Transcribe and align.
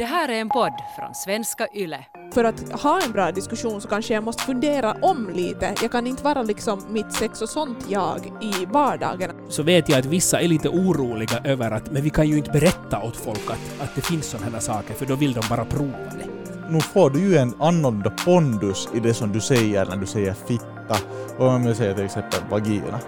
Det 0.00 0.06
här 0.06 0.28
är 0.28 0.40
en 0.40 0.48
podd 0.48 0.72
från 0.96 1.14
svenska 1.14 1.66
YLE. 1.74 2.04
För 2.34 2.44
att 2.44 2.82
ha 2.82 3.00
en 3.02 3.12
bra 3.12 3.32
diskussion 3.32 3.80
så 3.80 3.88
kanske 3.88 4.14
jag 4.14 4.24
måste 4.24 4.42
fundera 4.42 4.92
om 4.92 5.30
lite. 5.34 5.74
Jag 5.82 5.92
kan 5.92 6.06
inte 6.06 6.22
vara 6.22 6.42
liksom 6.42 6.82
mitt 6.88 7.12
sex 7.12 7.42
och 7.42 7.48
sånt 7.48 7.78
jag 7.88 8.32
i 8.40 8.66
vardagen. 8.66 9.30
så 9.48 9.62
vet 9.62 9.88
jag 9.88 9.98
att 9.98 10.04
vissa 10.04 10.40
är 10.40 10.48
lite 10.48 10.68
oroliga 10.68 11.40
över 11.44 11.70
att 11.70 11.90
men 11.92 12.02
vi 12.02 12.10
kan 12.10 12.28
ju 12.28 12.36
inte 12.38 12.50
berätta 12.50 13.02
åt 13.02 13.16
folk 13.16 13.50
att, 13.50 13.82
att 13.82 13.94
det 13.94 14.00
finns 14.00 14.26
sådana 14.26 14.50
här 14.50 14.60
saker 14.60 14.94
för 14.94 15.06
då 15.06 15.16
vill 15.16 15.32
de 15.32 15.40
bara 15.48 15.64
prova 15.64 15.98
det. 16.18 16.26
nu 16.68 16.80
får 16.80 17.10
du 17.10 17.20
ju 17.20 17.36
en 17.36 17.54
annorlunda 17.58 18.10
pondus 18.10 18.88
i 18.94 19.00
det 19.00 19.14
som 19.14 19.32
du 19.32 19.40
säger 19.40 19.86
när 19.86 19.96
du 19.96 20.06
säger 20.06 20.34
fitta 20.34 20.96
och 21.38 21.46
om 21.48 21.66
jag 21.66 21.76
säger 21.76 21.94
till 21.94 22.04
exempel 22.04 22.40
vagina. 22.50 23.00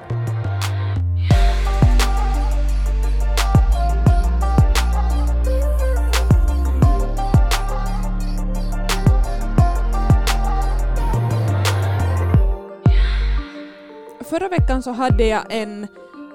Förra 14.33 14.49
veckan 14.49 14.83
så 14.83 14.91
hade 14.91 15.27
jag 15.27 15.45
en 15.49 15.87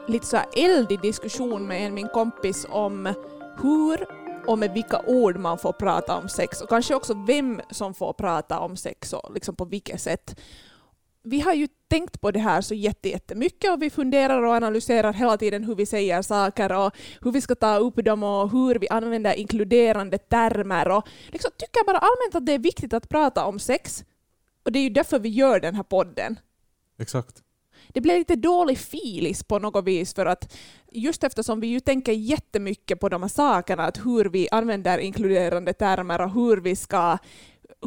lite 0.07 0.25
så 0.25 0.37
eldig 0.57 1.01
diskussion 1.01 1.67
med 1.67 1.85
en 1.85 1.93
min 1.93 2.07
kompis 2.07 2.65
om 2.69 3.13
hur 3.61 4.07
och 4.47 4.59
med 4.59 4.73
vilka 4.73 5.01
ord 5.07 5.37
man 5.37 5.57
får 5.57 5.73
prata 5.73 6.17
om 6.17 6.29
sex 6.29 6.61
och 6.61 6.69
kanske 6.69 6.95
också 6.95 7.13
vem 7.27 7.61
som 7.69 7.93
får 7.93 8.13
prata 8.13 8.59
om 8.59 8.77
sex 8.77 9.13
och 9.13 9.33
liksom 9.33 9.55
på 9.55 9.65
vilket 9.65 10.01
sätt. 10.01 10.39
Vi 11.23 11.39
har 11.39 11.53
ju 11.53 11.67
tänkt 11.87 12.21
på 12.21 12.31
det 12.31 12.39
här 12.39 12.61
så 12.61 12.73
jättemycket 12.73 13.71
och 13.71 13.81
vi 13.81 13.89
funderar 13.89 14.43
och 14.43 14.53
analyserar 14.53 15.13
hela 15.13 15.37
tiden 15.37 15.63
hur 15.63 15.75
vi 15.75 15.85
säger 15.85 16.21
saker 16.21 16.71
och 16.71 16.95
hur 17.21 17.31
vi 17.31 17.41
ska 17.41 17.55
ta 17.55 17.77
upp 17.77 18.05
dem 18.05 18.23
och 18.23 18.51
hur 18.51 18.79
vi 18.79 18.89
använder 18.89 19.33
inkluderande 19.33 20.17
termer 20.17 20.89
och 20.89 21.07
liksom 21.27 21.51
tycker 21.57 21.85
bara 21.85 21.97
allmänt 21.97 22.35
att 22.35 22.45
det 22.45 22.53
är 22.53 22.59
viktigt 22.59 22.93
att 22.93 23.09
prata 23.09 23.45
om 23.45 23.59
sex. 23.59 24.05
Och 24.65 24.71
det 24.71 24.79
är 24.79 24.83
ju 24.83 24.89
därför 24.89 25.19
vi 25.19 25.29
gör 25.29 25.59
den 25.59 25.75
här 25.75 25.83
podden 25.83 26.39
Exakt 26.99 27.43
det 27.93 28.01
blir 28.01 28.17
lite 28.17 28.35
dålig 28.35 28.77
filis 28.77 29.43
på 29.43 29.59
något 29.59 29.85
vis 29.85 30.13
för 30.13 30.25
att 30.25 30.53
just 30.91 31.23
eftersom 31.23 31.59
vi 31.59 31.67
ju 31.67 31.79
tänker 31.79 32.11
jättemycket 32.11 32.99
på 32.99 33.09
de 33.09 33.21
här 33.21 33.29
sakerna, 33.29 33.83
att 33.83 34.05
hur 34.05 34.25
vi 34.25 34.49
använder 34.51 34.97
inkluderande 34.97 35.73
termer 35.73 36.21
och 36.21 36.31
hur 36.31 36.57
vi 36.57 36.75
ska, 36.75 37.17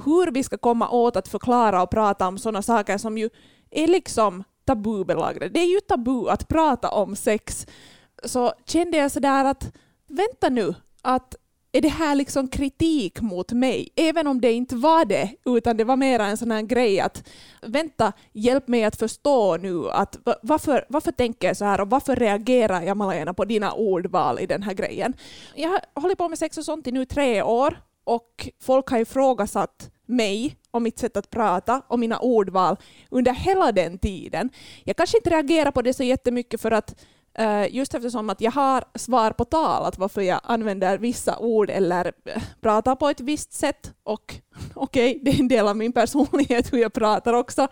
hur 0.05 0.33
vi 0.33 0.43
ska 0.43 0.59
komma 0.59 0.91
åt 0.91 1.17
att 1.17 1.28
förklara 1.28 1.83
och 1.83 1.91
prata 1.91 2.28
om 2.28 2.39
sådana 2.39 2.62
saker 2.62 2.98
som 2.98 3.19
ju 3.19 3.31
är 3.71 3.87
liksom 3.87 4.45
tabubelagda. 4.65 5.48
Det 5.48 5.61
är 5.61 5.75
ju 5.75 5.81
tabu 5.81 6.28
att 6.28 6.48
prata 6.48 6.91
om 6.91 7.17
sex. 7.17 7.67
Så 8.25 8.53
kände 8.67 8.97
jag 8.97 9.11
sådär 9.11 9.45
att 9.45 9.73
vänta 10.06 10.48
nu, 10.48 10.75
att 11.03 11.34
är 11.72 11.80
det 11.80 11.88
här 11.88 12.14
liksom 12.14 12.48
kritik 12.48 13.20
mot 13.20 13.52
mig? 13.52 13.88
Även 13.96 14.26
om 14.26 14.40
det 14.40 14.52
inte 14.52 14.76
var 14.76 15.04
det, 15.04 15.30
utan 15.44 15.76
det 15.76 15.84
var 15.84 15.96
mer 15.96 16.20
en 16.20 16.36
sån 16.36 16.50
här 16.50 16.62
grej 16.62 17.00
att 17.00 17.28
vänta, 17.62 18.12
hjälp 18.32 18.68
mig 18.68 18.84
att 18.84 18.96
förstå 18.96 19.56
nu 19.56 19.91
att 19.91 20.18
varför, 20.42 20.84
varför 20.88 21.12
tänker 21.12 21.48
jag 21.48 21.56
så 21.56 21.64
här 21.64 21.80
och 21.80 21.91
varför 21.91 22.16
reagerar 22.16 22.82
jag 22.82 22.96
Malena 22.96 23.34
på 23.34 23.44
dina 23.44 23.72
ordval 23.72 24.38
i 24.38 24.46
den 24.46 24.62
här 24.62 24.74
grejen? 24.74 25.14
Jag 25.54 25.68
har 25.68 25.80
hållit 25.94 26.18
på 26.18 26.28
med 26.28 26.38
sex 26.38 26.58
och 26.58 26.64
sånt 26.64 26.86
i 26.86 26.92
nu 26.92 27.04
tre 27.04 27.42
år 27.42 27.80
och 28.04 28.48
folk 28.60 28.88
har 28.88 28.98
ifrågasatt 28.98 29.91
mig 30.06 30.56
och 30.70 30.82
mitt 30.82 30.98
sätt 30.98 31.16
att 31.16 31.30
prata 31.30 31.82
och 31.88 31.98
mina 31.98 32.18
ordval 32.18 32.76
under 33.10 33.32
hela 33.32 33.72
den 33.72 33.98
tiden. 33.98 34.50
Jag 34.84 34.96
kanske 34.96 35.18
inte 35.18 35.30
reagerar 35.30 35.70
på 35.70 35.82
det 35.82 35.94
så 35.94 36.02
jättemycket 36.02 36.60
för 36.60 36.70
att 36.70 37.04
Eh, 37.39 37.75
just 37.75 37.95
eftersom 37.95 38.31
att 38.31 38.41
jag 38.41 38.50
har 38.50 38.84
svar 38.95 39.31
på 39.31 39.45
tal, 39.45 39.84
att 39.84 39.98
varför 39.98 40.20
jag 40.20 40.41
använder 40.45 40.98
vissa 40.98 41.39
ord 41.39 41.70
eller 41.70 42.12
eh, 42.25 42.42
pratar 42.61 42.97
på 42.97 43.09
ett 43.09 43.20
visst 43.20 43.53
sätt. 43.53 43.92
Och 44.03 44.34
okej, 44.75 45.20
det 45.22 45.31
är 45.31 45.41
en 45.41 45.48
del 45.48 45.69
av 45.69 45.77
min 45.77 45.92
personlighet 45.92 46.72
hur 46.72 46.78
jag 46.78 46.92
pratar 46.92 47.33
också. 47.33 47.69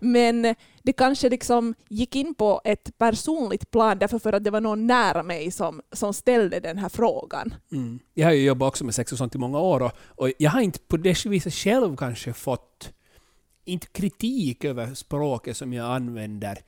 Men 0.00 0.54
det 0.82 0.92
kanske 0.92 1.28
liksom 1.28 1.74
gick 1.88 2.16
in 2.16 2.34
på 2.34 2.60
ett 2.64 2.98
personligt 2.98 3.70
plan 3.70 3.98
därför 3.98 4.18
för 4.18 4.32
att 4.32 4.44
det 4.44 4.50
var 4.50 4.60
någon 4.60 4.86
nära 4.86 5.22
mig 5.22 5.50
som, 5.50 5.82
som 5.92 6.14
ställde 6.14 6.60
den 6.60 6.78
här 6.78 6.88
frågan. 6.88 7.54
Mm. 7.72 7.98
Jag 8.14 8.26
har 8.26 8.32
ju 8.32 8.44
jobbat 8.44 8.68
också 8.68 8.84
med 8.84 8.94
sex 8.94 9.12
och 9.12 9.18
sånt 9.18 9.34
i 9.34 9.38
många 9.38 9.58
år 9.58 9.82
och, 9.82 9.92
och 10.06 10.30
jag 10.38 10.50
har 10.50 10.60
inte 10.60 10.78
på 10.78 10.96
det 10.96 11.26
viset 11.26 11.54
själv 11.54 11.96
kanske 11.96 12.32
fått 12.32 12.92
inte 13.64 13.86
kritik 13.86 14.64
över 14.64 14.94
språket 14.94 15.56
som 15.56 15.72
jag 15.72 15.94
använder. 15.94 16.58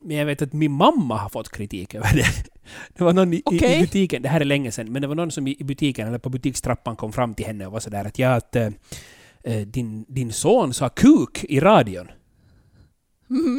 Men 0.00 0.16
jag 0.16 0.26
vet 0.26 0.42
att 0.42 0.52
min 0.52 0.72
mamma 0.72 1.16
har 1.18 1.28
fått 1.28 1.48
kritik 1.48 1.94
över 1.94 2.14
det. 2.16 2.26
Det 2.94 3.04
var 3.04 3.12
någon 3.12 3.34
i, 3.34 3.42
Okej. 3.44 3.78
i 3.78 3.80
butiken, 3.80 4.22
det 4.22 4.28
här 4.28 4.40
är 4.40 4.44
länge 4.44 4.72
sedan, 4.72 4.92
men 4.92 5.02
det 5.02 5.08
var 5.08 5.14
någon 5.14 5.30
som 5.30 5.46
i, 5.48 5.56
butiken 5.64 6.08
eller 6.08 6.18
på 6.18 6.28
butikstrappan 6.28 6.96
kom 6.96 7.12
fram 7.12 7.34
till 7.34 7.46
henne 7.46 7.66
och 7.66 7.72
var 7.72 7.80
sådär 7.80 8.04
att 8.04 8.18
ja, 8.18 8.34
att 8.34 8.56
eh, 8.56 8.70
din, 9.66 10.04
din 10.08 10.32
son 10.32 10.74
sa 10.74 10.88
kuk 10.88 11.44
i 11.44 11.60
radion. 11.60 12.08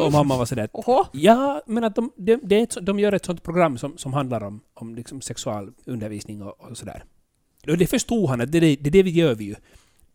Och 0.02 0.12
mamma 0.12 0.38
var 0.38 0.46
sådär 0.46 0.70
Oho. 0.74 1.06
Ja, 1.14 1.62
men 1.68 1.84
att 1.84 1.96
de, 1.96 2.12
de, 2.44 2.68
så- 2.70 2.80
de 2.80 3.00
gör 3.00 3.12
ett 3.14 3.26
sånt 3.26 3.44
program 3.44 3.78
som, 3.78 3.98
som 3.98 4.14
handlar 4.14 4.44
om, 4.44 4.62
om 4.74 4.96
liksom 4.96 5.22
sexualundervisning 5.22 6.42
och, 6.42 6.62
och 6.70 6.78
sådär. 6.78 7.04
Och 7.68 7.78
det 7.78 7.88
förstod 7.88 8.30
han 8.30 8.42
att 8.42 8.52
det, 8.52 8.60
det, 8.60 8.76
det, 8.76 8.90
det 8.90 9.04
vi 9.04 9.10
gör 9.12 9.36
vi 9.36 9.44
ju. 9.46 9.56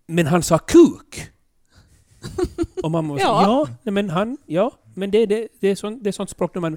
Men 0.07 0.27
han 0.27 0.43
sa 0.43 0.59
kuk! 0.59 1.31
Och 2.83 2.91
mamma 2.91 3.13
var 3.13 3.19
så, 3.19 3.25
Ja. 3.25 3.69
ja, 3.83 3.91
men 3.91 4.11
han, 4.11 4.37
ja, 4.47 4.73
men 4.97 5.11
det, 5.11 5.27
det, 5.27 5.49
det, 5.61 5.69
är 5.69 5.75
sånt, 5.75 6.05
det 6.05 6.11
är 6.11 6.13
sånt 6.13 6.31
språk 6.31 6.55
man... 6.55 6.77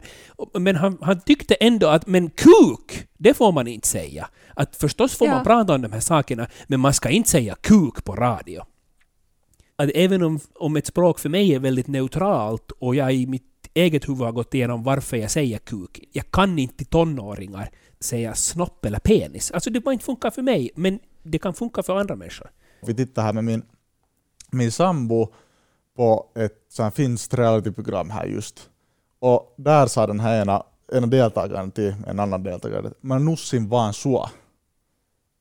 Men 0.54 0.76
han, 0.76 0.98
han 1.02 1.22
tyckte 1.22 1.56
ändå 1.56 1.88
att, 1.88 2.08
men 2.08 2.30
kuk, 2.30 3.08
det 3.18 3.34
får 3.34 3.52
man 3.52 3.68
inte 3.68 3.88
säga. 3.88 4.30
Att 4.56 4.76
förstås 4.76 5.18
får 5.18 5.28
Ja. 5.28 5.34
man 5.36 5.44
prata 5.44 5.76
om 5.76 5.82
de 5.82 5.92
här 5.92 6.00
sakerna, 6.00 6.48
men 6.68 6.80
man 6.80 6.94
ska 6.94 7.10
inte 7.10 7.30
säga 7.30 7.56
kuk 7.62 8.04
på 8.04 8.16
radio 8.16 8.62
att 9.78 9.90
även 9.96 10.24
om, 10.24 10.40
om 10.56 10.76
ett 10.76 10.86
språk 10.86 11.20
för 11.20 11.30
mig 11.30 11.56
är 11.56 11.60
väldigt 11.60 11.88
neutralt 11.88 12.72
och 12.72 12.96
jag 12.96 13.14
i 13.14 13.28
mitt 13.28 13.44
eget 13.74 14.10
huvud 14.10 14.22
har 14.22 14.32
gått 14.32 14.54
igenom 14.54 14.84
varför 14.84 15.18
jag 15.18 15.32
säger 15.32 15.58
kuk. 15.58 16.00
Jag 16.12 16.32
kan 16.32 16.60
inte 16.60 16.78
till 16.78 16.86
tonåringar 16.86 17.70
säga 18.00 18.36
snopp 18.36 18.86
eller 18.86 19.00
penis. 19.00 19.52
Alltså 19.52 19.70
det 19.70 19.80
bara 19.80 19.94
inte 19.94 20.06
funkar 20.06 20.32
för 20.32 20.42
mig, 20.42 20.70
men 20.76 21.00
det 21.24 21.40
kan 21.40 21.54
funka 21.54 21.84
för 21.84 22.00
andra 22.00 22.16
människor. 22.16 22.48
Vi 22.88 22.94
tittar 22.94 23.24
här 23.24 23.34
med 23.34 23.44
min, 23.44 23.64
min 24.52 24.72
sambo 24.72 25.34
på 25.98 26.26
ett 26.36 26.66
sånt 26.70 26.96
finskt 26.96 27.34
realityprogram 27.34 28.10
här 28.10 28.26
just. 28.26 28.70
Och 29.20 29.54
där 29.58 29.88
sa 29.88 30.08
den 30.08 30.20
här 30.20 30.42
ena, 30.42 30.64
ena 30.94 31.08
deltagaren 31.08 31.72
till 31.72 31.96
en 32.08 32.20
annan 32.20 32.44
deltagare 32.44 32.92
men 33.02 33.26
nussin 33.26 33.70
vaan 33.70 33.94
sua. 33.94 34.30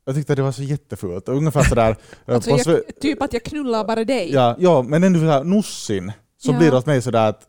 Jag 0.04 0.14
tyckte 0.14 0.34
det 0.34 0.42
var 0.42 0.52
så 0.52 0.62
jättefult. 0.62 1.28
Ungefär 1.28 1.62
sådär... 1.62 1.96
Alltså 2.26 2.50
på 2.50 2.56
sve- 2.56 2.82
jag, 2.86 3.00
typ 3.00 3.22
att 3.22 3.32
jag 3.32 3.42
knullar 3.44 3.84
bara 3.84 4.04
dig. 4.04 4.32
Ja, 4.32 4.56
ja 4.58 4.82
men 4.82 5.04
ändå 5.04 5.18
såhär 5.20 5.44
nussin, 5.44 6.12
så 6.38 6.52
Ja. 6.52 6.58
blir 6.58 6.70
det 6.70 6.76
åt 6.76 6.86
mig 6.86 7.02
sådär 7.02 7.28
att 7.28 7.48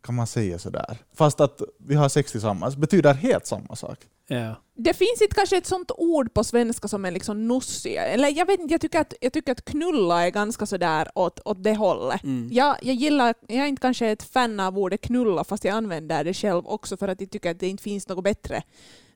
kan 0.00 0.14
man 0.14 0.26
säga 0.26 0.58
sådär? 0.58 0.98
Fast 1.14 1.40
att 1.40 1.62
vi 1.78 1.94
har 1.94 2.08
sex 2.08 2.32
tillsammans 2.32 2.76
betyder 2.76 3.14
helt 3.14 3.46
samma 3.46 3.76
sak. 3.76 3.98
Ja. 4.28 4.62
Det 4.74 4.94
finns 4.94 5.22
inte 5.22 5.34
kanske 5.34 5.56
ett 5.56 5.66
sånt 5.66 5.90
ord 5.96 6.34
på 6.34 6.44
svenska 6.44 6.88
som 6.88 7.04
är 7.04 7.10
liksom 7.10 7.48
nussig. 7.48 7.94
Eller 7.96 8.28
jag 8.38 8.46
vet 8.46 8.60
inte, 8.60 8.74
jag 8.74 8.80
tycker 8.80 9.00
att, 9.00 9.14
jag 9.20 9.32
tycker 9.32 9.52
att 9.52 9.64
knulla 9.64 10.26
är 10.26 10.30
ganska 10.30 10.66
sådär 10.66 11.08
åt, 11.14 11.40
åt 11.44 11.64
det 11.64 11.74
hållet. 11.74 12.24
Mm. 12.24 12.48
Jag, 12.52 12.76
jag 12.82 12.94
gillar, 12.94 13.34
jag 13.48 13.58
är 13.58 13.66
inte 13.66 13.82
kanske 13.82 14.06
ett 14.06 14.22
fan 14.22 14.60
av 14.60 14.78
ordet 14.78 15.00
knulla 15.00 15.44
fast 15.44 15.64
jag 15.64 15.74
använder 15.74 16.24
det 16.24 16.34
själv 16.34 16.66
också 16.66 16.96
för 16.96 17.08
att 17.08 17.20
jag 17.20 17.30
tycker 17.30 17.50
att 17.50 17.60
det 17.60 17.68
inte 17.68 17.82
finns 17.82 18.08
något 18.08 18.24
bättre. 18.24 18.62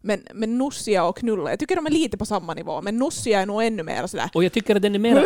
Men, 0.01 0.21
men 0.35 0.59
nussiga 0.59 1.05
och 1.05 1.17
knulla, 1.17 1.51
jag 1.51 1.59
tycker 1.59 1.77
de 1.77 1.87
är 1.87 1.91
lite 1.91 2.17
på 2.17 2.27
samma 2.27 2.55
nivå, 2.55 2.83
men 2.83 2.99
nussiga 2.99 3.41
är 3.41 3.47
nog 3.47 3.65
ännu 3.65 3.83
mer 3.83 4.07
sådär. 4.07 4.31
Och 4.35 4.45
jag 4.45 4.53
tycker 4.53 4.77
att 4.77 4.83
den 4.83 4.95
är 4.95 4.99
mera... 4.99 5.23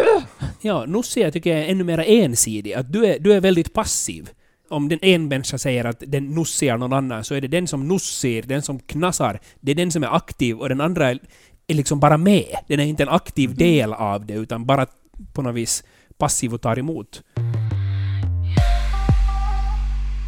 Ja, 0.61 0.85
nussia 0.87 1.31
tycker 1.31 1.51
jag 1.51 1.61
är 1.61 1.69
ännu 1.69 1.85
mer 1.85 1.99
ensidig. 1.99 2.73
Att 2.73 2.93
du 2.93 3.07
är, 3.07 3.19
du 3.19 3.33
är 3.33 3.41
väldigt 3.41 3.73
passiv. 3.73 4.31
Om 4.69 4.89
den 4.89 4.99
en 5.03 5.29
människa 5.29 5.59
säger 5.59 5.85
att 5.85 6.03
den 6.07 6.27
nussiar 6.35 6.79
någon 6.79 6.93
annan 6.93 7.25
så 7.25 7.35
är 7.35 7.41
det 7.41 7.49
den 7.49 7.67
som 7.67 7.89
nussir, 7.89 8.43
den 8.43 8.63
som 8.63 8.79
knassar, 8.79 9.41
det 9.61 9.71
är 9.71 9.75
den 9.75 9.91
som 9.91 10.03
är 10.03 10.17
aktiv 10.17 10.59
och 10.59 10.69
den 10.69 10.81
andra 10.81 11.11
är, 11.11 11.19
är 11.67 11.75
liksom 11.75 12.01
bara 12.01 12.17
med. 12.17 12.57
Den 12.69 12.81
är 12.81 12.85
inte 12.85 13.03
en 13.03 13.09
aktiv 13.09 13.55
del 13.55 13.93
av 13.93 14.27
det 14.27 14.35
utan 14.35 14.67
bara 14.67 14.87
på 15.33 15.43
något 15.43 15.55
vis 15.55 15.85
passiv 16.19 16.55
och 16.55 16.61
tar 16.61 16.79
emot. 16.79 17.23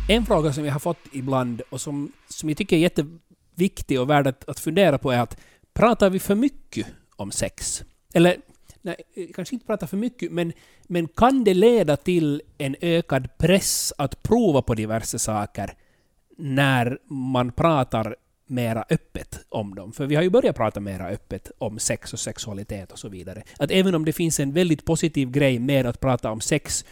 En 0.09 0.27
fråga 0.27 0.53
som 0.53 0.65
jag 0.65 0.73
har 0.73 0.81
fått 0.81 1.07
ibland 1.13 1.63
och 1.71 1.81
som, 1.81 2.13
som 2.29 2.49
jag 2.49 2.59
tycker 2.59 2.77
är 2.77 2.81
jätteviktig 2.81 4.01
och 4.01 4.11
värd 4.11 4.27
att, 4.27 4.49
att 4.49 4.61
fundera 4.61 4.99
på 4.99 5.11
är 5.11 5.21
att 5.21 5.37
pratar 5.75 6.11
vi 6.11 6.19
för 6.19 6.35
mycket 6.35 6.87
om 7.17 7.31
sex? 7.31 7.85
Eller, 8.15 8.37
nej, 8.83 8.97
eh, 9.15 9.27
kanske 9.35 9.55
inte 9.55 9.67
prata 9.67 9.87
för 9.87 9.97
mycket, 9.97 10.33
men, 10.33 10.53
men 10.87 11.09
kan 11.09 11.45
det 11.45 11.55
leda 11.55 11.97
till 11.97 12.43
en 12.59 12.77
ökad 12.81 13.39
press 13.39 13.93
att 13.99 14.23
prova 14.23 14.63
på 14.63 14.75
diverse 14.75 15.19
saker 15.19 15.75
när 16.37 16.99
man 17.11 17.53
pratar 17.53 18.17
mera 18.47 18.85
öppet 18.91 19.41
om 19.49 19.75
dem? 19.75 19.93
För 19.93 20.07
vi 20.07 20.15
har 20.15 20.23
ju 20.23 20.31
börjat 20.31 20.57
prata 20.57 20.81
mera 20.81 21.09
öppet 21.09 21.51
om 21.59 21.79
sex 21.79 22.13
och 22.13 22.21
sexualitet 22.21 22.93
och 22.93 22.99
så 22.99 23.09
vidare. 23.09 23.43
Att 23.59 23.71
även 23.71 23.95
om 23.95 24.05
det 24.05 24.13
finns 24.13 24.41
en 24.41 24.53
väldigt 24.53 24.85
positiv 24.85 25.31
grej 25.31 25.59
med 25.59 25.87
att 25.87 26.01
prata 26.01 26.31
om 26.31 26.41
sex 26.41 26.85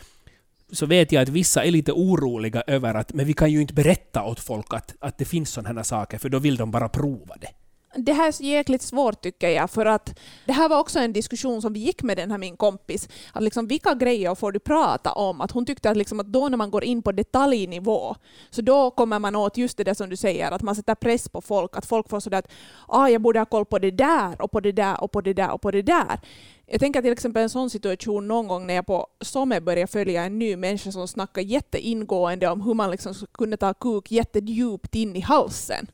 så 0.72 0.86
vet 0.86 1.12
jag 1.12 1.22
att 1.22 1.28
vissa 1.28 1.64
är 1.64 1.70
lite 1.70 1.92
oroliga 1.92 2.62
över 2.66 2.94
att 2.94 3.12
men 3.12 3.26
vi 3.26 3.32
kan 3.32 3.52
ju 3.52 3.60
inte 3.60 3.74
berätta 3.74 4.22
åt 4.22 4.40
folk 4.40 4.74
att, 4.74 4.94
att 4.98 5.18
det 5.18 5.24
finns 5.24 5.50
sådana 5.50 5.78
här 5.78 5.82
saker 5.82 6.18
för 6.18 6.28
då 6.28 6.38
vill 6.38 6.56
de 6.56 6.70
bara 6.70 6.88
prova 6.88 7.36
det 7.40 7.48
det 7.96 8.12
här 8.12 8.28
är 8.28 8.32
så 8.32 8.42
jäkligt 8.42 8.82
svårt 8.82 9.20
tycker 9.20 9.48
jag, 9.48 9.70
för 9.70 9.86
att 9.86 10.18
det 10.44 10.52
här 10.52 10.68
var 10.68 10.78
också 10.78 10.98
en 10.98 11.12
diskussion 11.12 11.62
som 11.62 11.72
vi 11.72 11.80
gick 11.80 12.02
med 12.02 12.16
den 12.16 12.30
här 12.30 12.38
min 12.38 12.56
kompis, 12.56 13.08
att 13.32 13.42
liksom, 13.42 13.66
vilka 13.66 13.94
grejer 13.94 14.34
får 14.34 14.52
du 14.52 14.58
prata 14.58 15.12
om? 15.12 15.40
Att 15.40 15.50
hon 15.50 15.66
tyckte 15.66 15.90
att, 15.90 15.96
liksom, 15.96 16.20
att 16.20 16.26
då 16.26 16.48
när 16.48 16.56
man 16.56 16.70
går 16.70 16.84
in 16.84 17.02
på 17.02 17.12
detaljnivå, 17.12 18.16
så 18.50 18.62
då 18.62 18.90
kommer 18.90 19.18
man 19.18 19.36
åt 19.36 19.56
just 19.56 19.76
det 19.76 19.84
där 19.84 19.94
som 19.94 20.10
du 20.10 20.16
säger, 20.16 20.50
att 20.50 20.62
man 20.62 20.74
sätter 20.74 20.94
press 20.94 21.28
på 21.28 21.40
folk, 21.40 21.76
att 21.76 21.86
folk 21.86 22.08
får 22.08 22.20
sådär 22.20 22.38
att 22.38 22.50
ah, 22.88 23.08
jag 23.08 23.22
borde 23.22 23.38
ha 23.38 23.46
koll 23.46 23.64
på 23.64 23.78
det 23.78 23.90
där 23.90 24.42
och 24.42 24.50
på 24.50 24.60
det 24.60 24.72
där 24.72 25.00
och 25.00 25.12
på 25.12 25.20
det 25.20 25.32
där 25.32 25.50
och 25.50 25.60
på 25.60 25.70
det 25.70 25.82
där. 25.82 26.20
Jag 26.66 26.80
tänker 26.80 27.02
till 27.02 27.12
exempel 27.12 27.42
en 27.42 27.50
sån 27.50 27.70
situation 27.70 28.28
någon 28.28 28.48
gång 28.48 28.66
när 28.66 28.74
jag 28.74 28.86
på 28.86 29.06
Somme 29.20 29.60
började 29.60 29.86
följa 29.86 30.24
en 30.24 30.38
ny 30.38 30.56
människa 30.56 30.92
som 30.92 31.08
snackade 31.08 31.46
jätteingående 31.46 32.48
om 32.48 32.60
hur 32.60 32.74
man 32.74 32.90
liksom 32.90 33.14
kunde 33.32 33.56
ta 33.56 33.74
kuk 33.74 34.10
jättedjupt 34.10 34.94
in 34.94 35.16
i 35.16 35.20
halsen 35.20 35.86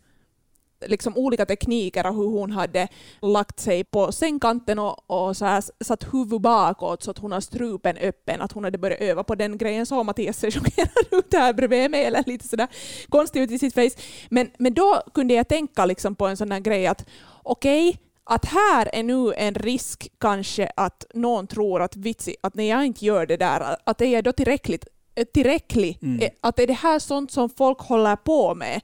liksom 0.86 1.16
olika 1.16 1.46
tekniker 1.46 2.06
och 2.06 2.14
hur 2.14 2.28
hon 2.28 2.50
hade 2.50 2.88
lagt 3.20 3.60
sig 3.60 3.84
på 3.84 4.12
sängkanten 4.12 4.78
och, 4.78 5.10
och 5.10 5.36
så 5.36 5.44
här 5.44 5.64
satt 5.84 6.14
huvudet 6.14 6.42
bakåt 6.42 7.02
så 7.02 7.10
att 7.10 7.18
hon 7.18 7.32
har 7.32 7.40
strupen 7.40 7.96
öppen, 7.96 8.40
att 8.40 8.52
hon 8.52 8.64
hade 8.64 8.78
börjat 8.78 9.00
öva 9.00 9.24
på 9.24 9.34
den 9.34 9.58
grejen. 9.58 9.86
Så 9.86 10.04
Mattias 10.04 10.38
ser 10.38 10.50
chockerad 10.50 11.06
ut 11.10 11.34
här 11.34 11.52
bredvid 11.52 11.90
mig, 11.90 12.04
eller 12.04 12.22
lite 12.26 12.48
sådär 12.48 12.68
konstigt 13.08 13.42
ut 13.42 13.50
i 13.50 13.58
sitt 13.58 13.74
face. 13.74 14.02
Men, 14.28 14.50
men 14.58 14.74
då 14.74 15.02
kunde 15.14 15.34
jag 15.34 15.48
tänka 15.48 15.86
liksom 15.86 16.14
på 16.14 16.26
en 16.26 16.36
sån 16.36 16.52
här 16.52 16.60
grej 16.60 16.86
att 16.86 17.06
okej, 17.42 17.88
okay, 17.88 18.00
att 18.24 18.44
här 18.44 18.90
är 18.92 19.02
nu 19.02 19.32
en 19.36 19.54
risk 19.54 20.08
kanske 20.18 20.70
att 20.76 21.04
någon 21.14 21.46
tror 21.46 21.82
att 21.82 21.96
vitsi, 21.96 22.36
att 22.40 22.54
när 22.54 22.64
jag 22.64 22.86
inte 22.86 23.04
gör 23.04 23.26
det 23.26 23.36
där, 23.36 23.76
att 23.84 23.98
det 23.98 24.06
är 24.06 24.22
då 24.22 24.32
tillräckligt, 24.32 24.86
tillräcklig, 25.34 25.98
mm. 26.02 26.30
att 26.40 26.58
är 26.58 26.66
det 26.66 26.72
här 26.72 26.98
sånt 26.98 27.32
som 27.32 27.50
folk 27.50 27.80
håller 27.80 28.16
på 28.16 28.54
med? 28.54 28.80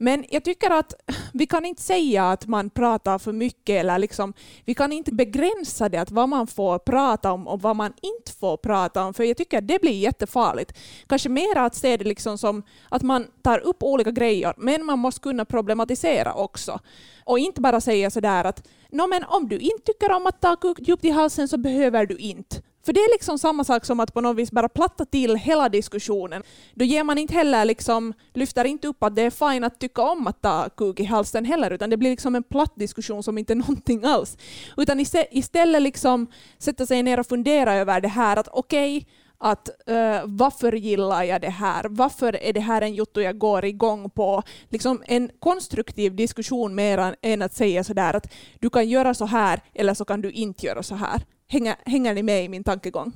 Men 0.00 0.24
jag 0.28 0.44
tycker 0.44 0.70
att 0.70 0.94
vi 1.32 1.46
kan 1.46 1.64
inte 1.64 1.82
säga 1.82 2.30
att 2.30 2.46
man 2.46 2.70
pratar 2.70 3.18
för 3.18 3.32
mycket, 3.32 3.80
eller 3.80 3.98
liksom, 3.98 4.34
vi 4.64 4.74
kan 4.74 4.92
inte 4.92 5.14
begränsa 5.14 5.88
det, 5.88 5.98
att 5.98 6.10
vad 6.10 6.28
man 6.28 6.46
får 6.46 6.78
prata 6.78 7.32
om 7.32 7.48
och 7.48 7.62
vad 7.62 7.76
man 7.76 7.92
inte 8.02 8.32
får 8.32 8.56
prata 8.56 9.04
om, 9.04 9.14
för 9.14 9.24
jag 9.24 9.36
tycker 9.36 9.58
att 9.58 9.68
det 9.68 9.80
blir 9.80 9.92
jättefarligt. 9.92 10.78
Kanske 11.06 11.28
mer 11.28 11.58
att 11.58 11.74
se 11.74 11.96
det 11.96 12.04
liksom 12.04 12.38
som 12.38 12.62
att 12.88 13.02
man 13.02 13.26
tar 13.42 13.58
upp 13.58 13.82
olika 13.82 14.10
grejer, 14.10 14.54
men 14.56 14.84
man 14.84 14.98
måste 14.98 15.20
kunna 15.20 15.44
problematisera 15.44 16.34
också. 16.34 16.80
Och 17.24 17.38
inte 17.38 17.60
bara 17.60 17.80
säga 17.80 18.10
sådär 18.10 18.44
att 18.44 18.68
Nå, 18.90 19.06
men 19.06 19.24
om 19.24 19.48
du 19.48 19.58
inte 19.58 19.82
tycker 19.84 20.12
om 20.12 20.26
att 20.26 20.40
ta 20.40 20.56
kuk 20.56 20.78
djupt 20.80 21.04
i 21.04 21.10
halsen 21.10 21.48
så 21.48 21.58
behöver 21.58 22.06
du 22.06 22.16
inte. 22.16 22.62
För 22.84 22.92
det 22.92 23.00
är 23.00 23.12
liksom 23.12 23.38
samma 23.38 23.64
sak 23.64 23.84
som 23.84 24.00
att 24.00 24.14
på 24.14 24.20
något 24.20 24.36
vis 24.36 24.50
bara 24.50 24.68
platta 24.68 25.04
till 25.04 25.36
hela 25.36 25.68
diskussionen. 25.68 26.42
Då 26.74 26.84
ger 26.84 27.04
man 27.04 27.18
inte 27.18 27.34
heller 27.34 27.64
liksom, 27.64 28.14
lyfter 28.34 28.64
inte 28.64 28.88
upp 28.88 29.02
att 29.02 29.16
det 29.16 29.22
är 29.22 29.30
fint 29.30 29.64
att 29.64 29.80
tycka 29.80 30.02
om 30.02 30.26
att 30.26 30.42
ta 30.42 30.68
kuk 30.68 31.00
i 31.00 31.04
halsen 31.04 31.44
heller, 31.44 31.70
utan 31.70 31.90
det 31.90 31.96
blir 31.96 32.10
liksom 32.10 32.34
en 32.34 32.42
platt 32.42 32.72
diskussion 32.76 33.22
som 33.22 33.38
inte 33.38 33.52
är 33.52 33.54
någonting 33.66 34.04
alls. 34.04 34.36
Utan 34.76 35.00
istället 35.30 35.82
liksom 35.82 36.26
sätta 36.58 36.86
sig 36.86 37.02
ner 37.02 37.20
och 37.20 37.26
fundera 37.26 37.74
över 37.74 38.00
det 38.00 38.08
här 38.08 38.36
att 38.36 38.48
okej, 38.48 38.96
okay, 38.96 39.10
att 39.38 39.68
uh, 39.90 40.20
varför 40.24 40.72
gillar 40.72 41.22
jag 41.22 41.40
det 41.40 41.50
här? 41.50 41.84
Varför 41.88 42.36
är 42.36 42.52
det 42.52 42.60
här 42.60 42.82
en 42.82 42.94
jotto 42.94 43.20
jag 43.20 43.38
går 43.38 43.64
igång 43.64 44.10
på? 44.10 44.42
Liksom 44.68 45.02
en 45.06 45.30
konstruktiv 45.38 46.16
diskussion 46.16 46.74
mer 46.74 47.16
än 47.22 47.42
att 47.42 47.54
säga 47.54 47.84
sådär 47.84 48.14
att 48.14 48.32
du 48.60 48.70
kan 48.70 48.88
göra 48.88 49.14
så 49.14 49.24
här 49.24 49.60
eller 49.74 49.94
så 49.94 50.04
kan 50.04 50.20
du 50.20 50.30
inte 50.30 50.66
göra 50.66 50.82
så 50.82 50.94
här. 50.94 51.22
Hänger, 51.48 51.76
hänger 51.84 52.14
ni 52.14 52.22
med 52.22 52.44
i 52.44 52.48
min 52.48 52.64
tankegång? 52.64 53.12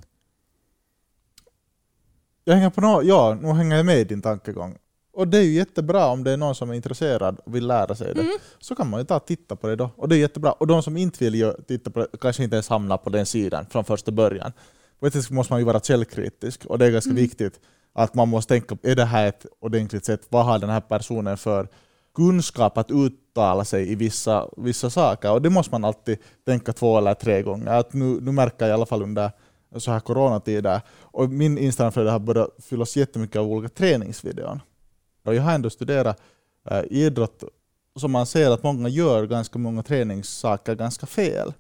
Jag 2.45 2.55
hänger 2.55 2.71
på 2.71 2.81
no 2.81 3.03
ja, 3.03 3.39
nu 3.43 3.49
hänger 3.49 3.77
jag 3.77 3.87
med 3.87 3.99
i 3.99 4.05
din 4.05 4.23
tankegång. 4.23 4.79
Och 5.13 5.29
det 5.29 5.39
är 5.39 5.43
ju 5.43 5.53
jättebra 5.53 6.07
om 6.07 6.25
det 6.25 6.31
är 6.31 6.37
någon 6.37 6.55
som 6.55 6.71
är 6.71 6.75
intresserad 6.75 7.41
och 7.45 7.55
vill 7.55 7.67
lära 7.67 7.95
sig 7.95 8.15
det. 8.15 8.21
Mm. 8.21 8.33
Så 8.59 8.75
kan 8.75 8.91
man 8.91 9.01
ju 9.01 9.05
ta 9.05 9.17
och 9.17 9.27
titta 9.27 9.57
på 9.57 9.67
det 9.67 9.77
då. 9.77 9.91
Och 9.97 10.09
det 10.09 10.17
är 10.17 10.19
jättebra. 10.19 10.53
Och 10.53 10.67
de 10.67 10.83
som 10.83 10.97
inte 10.97 11.25
vill 11.25 11.53
titta 11.69 11.91
på 11.91 11.99
det 11.99 12.07
kanske 12.21 12.45
inte 12.45 12.57
ens 12.57 12.69
hamnar 12.69 12.97
på 12.97 13.11
den 13.11 13.27
sidan 13.27 13.67
från 13.71 13.85
första 13.85 14.13
början. 14.13 14.53
På 15.03 15.11
måste 15.31 15.53
man 15.53 15.61
ju 15.61 15.65
vara 15.65 15.81
källkritisk 15.81 16.65
och 16.65 16.79
det 16.79 16.87
är 16.87 16.91
ganska 16.91 17.11
mm. 17.11 17.23
viktigt 17.23 17.61
att 17.93 18.15
man 18.15 18.29
måste 18.29 18.55
tänka, 18.55 18.77
är 18.83 18.97
det 18.97 19.05
här 19.05 19.27
ett 19.27 19.47
ordentligt 19.61 20.05
sätt? 20.05 20.27
Vad 20.29 20.45
har 20.45 20.59
den 20.59 20.71
här 20.71 20.81
personen 20.81 21.37
för 21.37 21.69
kunskap 22.15 22.79
att 22.79 22.91
uttala 22.91 23.65
sig 23.65 23.93
i 23.93 23.95
vissa, 23.95 24.49
vissa 24.57 24.91
saker. 24.91 25.33
Och 25.33 25.43
det 25.43 25.51
måste 25.51 25.75
man 25.75 25.85
alltid 25.85 26.19
tänka 26.47 26.73
två 26.73 26.99
eller 26.99 27.15
tre 27.15 27.43
gånger. 27.43 27.67
Att 27.67 27.93
nu, 27.93 28.19
nu 28.21 28.33
märker 28.33 28.57
jag 28.65 28.69
i 28.69 28.73
alla 28.73 28.87
fall 28.87 29.03
under 29.03 29.31
så 29.77 29.91
här 29.91 30.01
coronatider, 30.01 30.81
och 31.01 31.31
min 31.31 31.59
Instagramflöde 31.59 32.11
har 32.11 32.19
börjat 32.19 32.51
fyllas 32.59 32.97
jättemycket 32.97 33.37
av 33.37 33.47
olika 33.47 33.75
träningsvideor. 33.75 34.61
Och 35.25 35.35
jag 35.35 35.43
har 35.43 35.53
ändå 35.53 35.71
studerat 35.71 36.21
äh, 36.71 36.83
idrott 36.91 37.45
som 37.97 38.13
man 38.13 38.27
ser 38.27 38.51
att 38.51 38.63
många 38.63 38.89
gör 38.89 39.27
ganska 39.27 39.59
många 39.59 39.83
träningssaker 39.83 40.75
ganska 40.75 41.07
fel. 41.07 41.53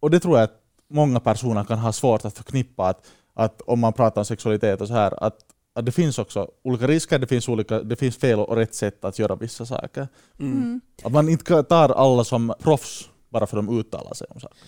Och 0.00 0.10
det 0.10 0.20
tror 0.20 0.38
jag 0.38 0.44
att 0.44 0.60
många 0.90 1.20
personer 1.20 1.64
kan 1.64 1.78
ha 1.78 1.92
svårt 1.92 2.24
att 2.24 2.36
förknippa 2.36 2.86
att, 2.86 3.06
att 3.34 3.60
om 3.60 3.80
man 3.80 3.92
pratar 3.92 4.20
om 4.20 4.24
sexualitet 4.24 4.80
och 4.80 4.88
så 4.88 4.94
här, 4.94 5.24
att 5.24 5.36
att 5.74 5.86
det 5.86 5.92
finns 5.92 6.18
också 6.18 6.50
olika 6.62 6.86
risker, 6.86 7.18
det 7.18 7.26
finns, 7.26 7.48
olika, 7.48 7.82
det 7.82 7.96
finns 7.96 8.16
fel 8.16 8.38
och 8.38 8.56
rätt 8.56 8.74
sätt 8.74 9.04
att 9.04 9.18
göra 9.18 9.36
vissa 9.36 9.66
saker. 9.66 10.08
Mm. 10.40 10.52
mm. 10.52 10.80
Att 11.02 11.12
man 11.12 11.28
inte 11.28 11.62
tar 11.62 11.88
alla 11.88 12.24
som 12.24 12.54
proffs 12.58 13.08
bara 13.28 13.46
för 13.46 13.58
att 13.58 13.66
de 13.66 13.78
uttalar 13.78 14.14
sig 14.14 14.26
om 14.30 14.40
saker. 14.40 14.58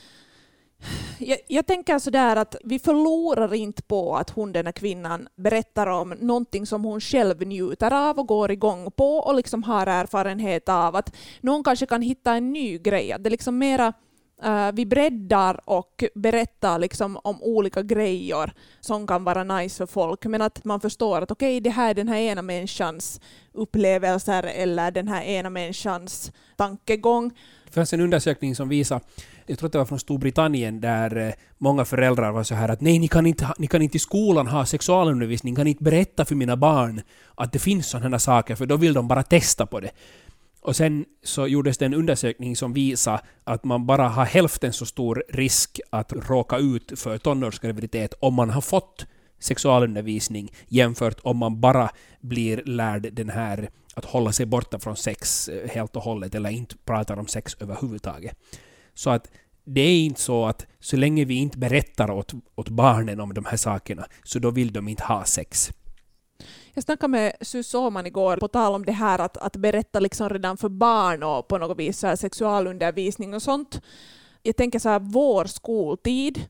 Jag, 1.18 1.38
jag, 1.48 1.66
tänker 1.66 1.98
sådär 1.98 2.36
att 2.36 2.56
vi 2.64 2.78
förlorar 2.78 3.54
inte 3.54 3.82
på 3.82 4.16
att 4.16 4.30
hon, 4.30 4.52
den 4.52 4.66
här 4.66 4.72
kvinnan, 4.72 5.28
berättar 5.36 5.86
om 5.86 6.14
någonting 6.20 6.66
som 6.66 6.84
hon 6.84 7.00
själv 7.00 7.46
njuter 7.46 7.92
av 7.92 8.18
och 8.18 8.26
går 8.26 8.50
igång 8.50 8.90
på 8.90 9.16
och 9.16 9.34
liksom 9.34 9.62
har 9.62 9.86
erfarenhet 9.86 10.68
av. 10.68 10.96
Att 10.96 11.14
någon 11.40 11.64
kanske 11.64 11.86
kan 11.86 12.02
hitta 12.02 12.34
en 12.34 12.52
ny 12.52 12.78
grej. 12.78 13.12
Att 13.12 13.24
det 13.24 13.30
liksom 13.30 13.58
mera 13.58 13.92
Uh, 14.44 14.72
vi 14.72 14.86
breddar 14.86 15.60
och 15.64 16.04
berättar 16.14 16.78
liksom 16.78 17.18
om 17.24 17.42
olika 17.42 17.82
grejer 17.82 18.52
som 18.80 19.06
kan 19.06 19.24
vara 19.24 19.44
nice 19.44 19.76
för 19.76 19.86
folk, 19.86 20.24
men 20.24 20.42
att 20.42 20.64
man 20.64 20.80
förstår 20.80 21.22
att 21.22 21.30
okej, 21.30 21.56
okay, 21.56 21.60
det 21.60 21.70
här 21.70 21.90
är 21.90 21.94
den 21.94 22.08
här 22.08 22.16
ena 22.18 22.42
människans 22.42 23.20
upplevelser 23.52 24.42
eller 24.42 24.90
den 24.90 25.08
här 25.08 25.22
ena 25.22 25.50
människans 25.50 26.32
tankegång. 26.56 27.30
Det 27.66 27.72
fanns 27.72 27.92
en 27.92 28.00
undersökning 28.00 28.56
som 28.56 28.68
visar, 28.68 29.00
jag 29.46 29.58
tror 29.58 29.66
att 29.66 29.72
det 29.72 29.78
var 29.78 29.84
från 29.84 29.98
Storbritannien, 29.98 30.80
där 30.80 31.16
eh, 31.16 31.32
många 31.58 31.84
föräldrar 31.84 32.32
var 32.32 32.42
så 32.42 32.54
här 32.54 32.68
att 32.68 32.80
nej, 32.80 32.98
ni 32.98 33.08
kan 33.08 33.26
inte, 33.26 33.54
ni 33.58 33.66
kan 33.66 33.82
inte 33.82 33.96
i 33.96 34.00
skolan 34.00 34.46
ha 34.46 34.66
sexualundervisning, 34.66 35.54
ni 35.54 35.56
kan 35.56 35.66
inte 35.66 35.84
berätta 35.84 36.24
för 36.24 36.34
mina 36.34 36.56
barn 36.56 37.02
att 37.34 37.52
det 37.52 37.58
finns 37.58 37.86
sådana 37.86 38.18
saker, 38.18 38.54
för 38.54 38.66
då 38.66 38.76
vill 38.76 38.92
de 38.92 39.08
bara 39.08 39.22
testa 39.22 39.66
på 39.66 39.80
det. 39.80 39.90
Och 40.62 40.76
sen 40.76 41.04
så 41.22 41.46
gjordes 41.46 41.78
det 41.78 41.86
en 41.86 41.94
undersökning 41.94 42.56
som 42.56 42.72
visade 42.72 43.20
att 43.44 43.64
man 43.64 43.86
bara 43.86 44.08
har 44.08 44.24
hälften 44.24 44.72
så 44.72 44.86
stor 44.86 45.24
risk 45.28 45.80
att 45.90 46.12
råka 46.12 46.56
ut 46.58 46.98
för 46.98 47.18
tonårsgraviditet 47.18 48.14
om 48.20 48.34
man 48.34 48.50
har 48.50 48.60
fått 48.60 49.06
sexualundervisning 49.38 50.52
jämfört 50.68 51.20
om 51.22 51.36
man 51.36 51.60
bara 51.60 51.90
blir 52.20 52.62
lärd 52.64 53.08
den 53.12 53.28
här 53.28 53.70
att 53.94 54.04
hålla 54.04 54.32
sig 54.32 54.46
borta 54.46 54.78
från 54.78 54.96
sex 54.96 55.48
eh, 55.48 55.70
helt 55.70 55.96
och 55.96 56.02
hållet 56.02 56.34
eller 56.34 56.50
inte 56.50 56.76
pratar 56.84 57.16
om 57.16 57.26
sex 57.26 57.56
överhuvudtaget. 57.60 58.36
Så 58.94 59.10
att 59.10 59.30
det 59.64 59.80
är 59.80 60.04
inte 60.04 60.20
så 60.20 60.46
att 60.46 60.66
så 60.80 60.96
länge 60.96 61.24
vi 61.24 61.34
inte 61.34 61.58
berättar 61.58 62.10
åt, 62.10 62.32
åt 62.54 62.68
barnen 62.68 63.20
om 63.20 63.34
de 63.34 63.44
här 63.44 63.56
sakerna 63.56 64.06
så 64.22 64.38
då 64.38 64.50
vill 64.50 64.72
de 64.72 64.88
inte 64.88 65.04
ha 65.04 65.24
sex. 65.24 65.72
Jag 66.74 66.84
snackade 66.84 67.10
med 67.10 67.32
Sus 67.40 67.74
Åhman 67.74 68.06
igår 68.06 68.36
på 68.36 68.48
tal 68.48 68.74
om 68.74 68.84
det 68.84 68.92
här 68.92 69.18
att, 69.18 69.36
att 69.36 69.56
berätta 69.56 70.00
liksom 70.00 70.28
redan 70.28 70.56
för 70.56 70.68
barn 70.68 71.22
och 71.22 71.48
på 71.48 71.58
något 71.58 71.78
vis 71.78 71.98
så 71.98 72.06
här 72.06 72.16
sexualundervisning 72.16 73.34
och 73.34 73.42
sånt. 73.42 73.80
Jag 74.42 74.56
tänker 74.56 74.78
så 74.78 74.88
här 74.88 74.98
vår 74.98 75.44
skoltid, 75.44 76.40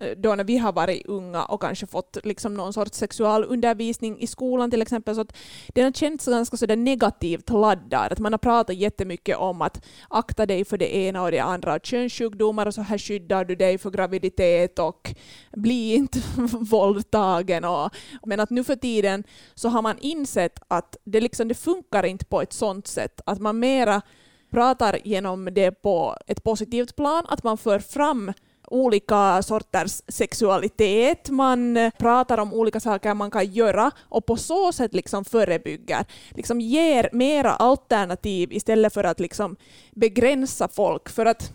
Eh, 0.00 0.10
då 0.16 0.34
när 0.34 0.44
vi 0.44 0.58
har 0.58 0.72
varit 0.72 1.06
unga 1.06 1.44
och 1.44 1.62
kanske 1.62 1.86
fått 1.86 2.18
liksom 2.24 2.54
någon 2.54 2.72
sorts 2.72 2.98
sexualundervisning 2.98 4.20
i 4.20 4.26
skolan 4.26 4.70
till 4.70 4.82
exempel, 4.82 5.14
så 5.14 5.20
att 5.20 5.36
den 5.68 5.84
har 5.84 5.92
känts 5.92 6.26
ganska 6.26 6.56
sådär 6.56 6.76
negativt 6.76 7.50
laddad. 7.50 8.12
Att 8.12 8.18
man 8.18 8.32
har 8.32 8.38
pratat 8.38 8.76
jättemycket 8.76 9.36
om 9.36 9.62
att 9.62 9.84
akta 10.10 10.46
dig 10.46 10.64
för 10.64 10.78
det 10.78 10.96
ena 10.96 11.22
och 11.22 11.30
det 11.30 11.38
andra, 11.38 11.78
könssjukdomar 11.78 12.66
och 12.66 12.74
så 12.74 12.82
här 12.82 12.98
skyddar 12.98 13.44
du 13.44 13.54
dig 13.54 13.78
för 13.78 13.90
graviditet 13.90 14.78
och 14.78 15.14
bli 15.52 15.94
inte 15.94 16.18
våldtagen. 16.60 17.64
Och, 17.64 17.90
men 18.26 18.40
att 18.40 18.50
nu 18.50 18.64
för 18.64 18.76
tiden 18.76 19.24
så 19.54 19.68
har 19.68 19.82
man 19.82 19.98
insett 19.98 20.58
att 20.68 20.96
det, 21.04 21.20
liksom, 21.20 21.48
det 21.48 21.54
funkar 21.54 22.06
inte 22.06 22.24
på 22.24 22.42
ett 22.42 22.52
sånt 22.52 22.86
sätt, 22.86 23.20
att 23.26 23.40
man 23.40 23.58
mera 23.58 24.02
pratar 24.50 24.98
genom 25.04 25.48
det 25.52 25.70
på 25.70 26.16
ett 26.26 26.44
positivt 26.44 26.96
plan, 26.96 27.24
att 27.28 27.42
man 27.42 27.58
för 27.58 27.78
fram 27.78 28.32
olika 28.70 29.42
sorters 29.42 30.02
sexualitet, 30.08 31.30
man 31.30 31.90
pratar 31.98 32.38
om 32.38 32.54
olika 32.54 32.80
saker 32.80 33.14
man 33.14 33.30
kan 33.30 33.46
göra 33.46 33.90
och 34.00 34.26
på 34.26 34.36
så 34.36 34.72
sätt 34.72 34.94
liksom 34.94 35.24
förebygger, 35.24 36.04
liksom 36.30 36.60
ger 36.60 37.08
mera 37.12 37.52
alternativ 37.52 38.52
istället 38.52 38.94
för 38.94 39.04
att 39.04 39.20
liksom 39.20 39.56
begränsa 39.94 40.68
folk. 40.68 41.08
För 41.08 41.26
att 41.26 41.52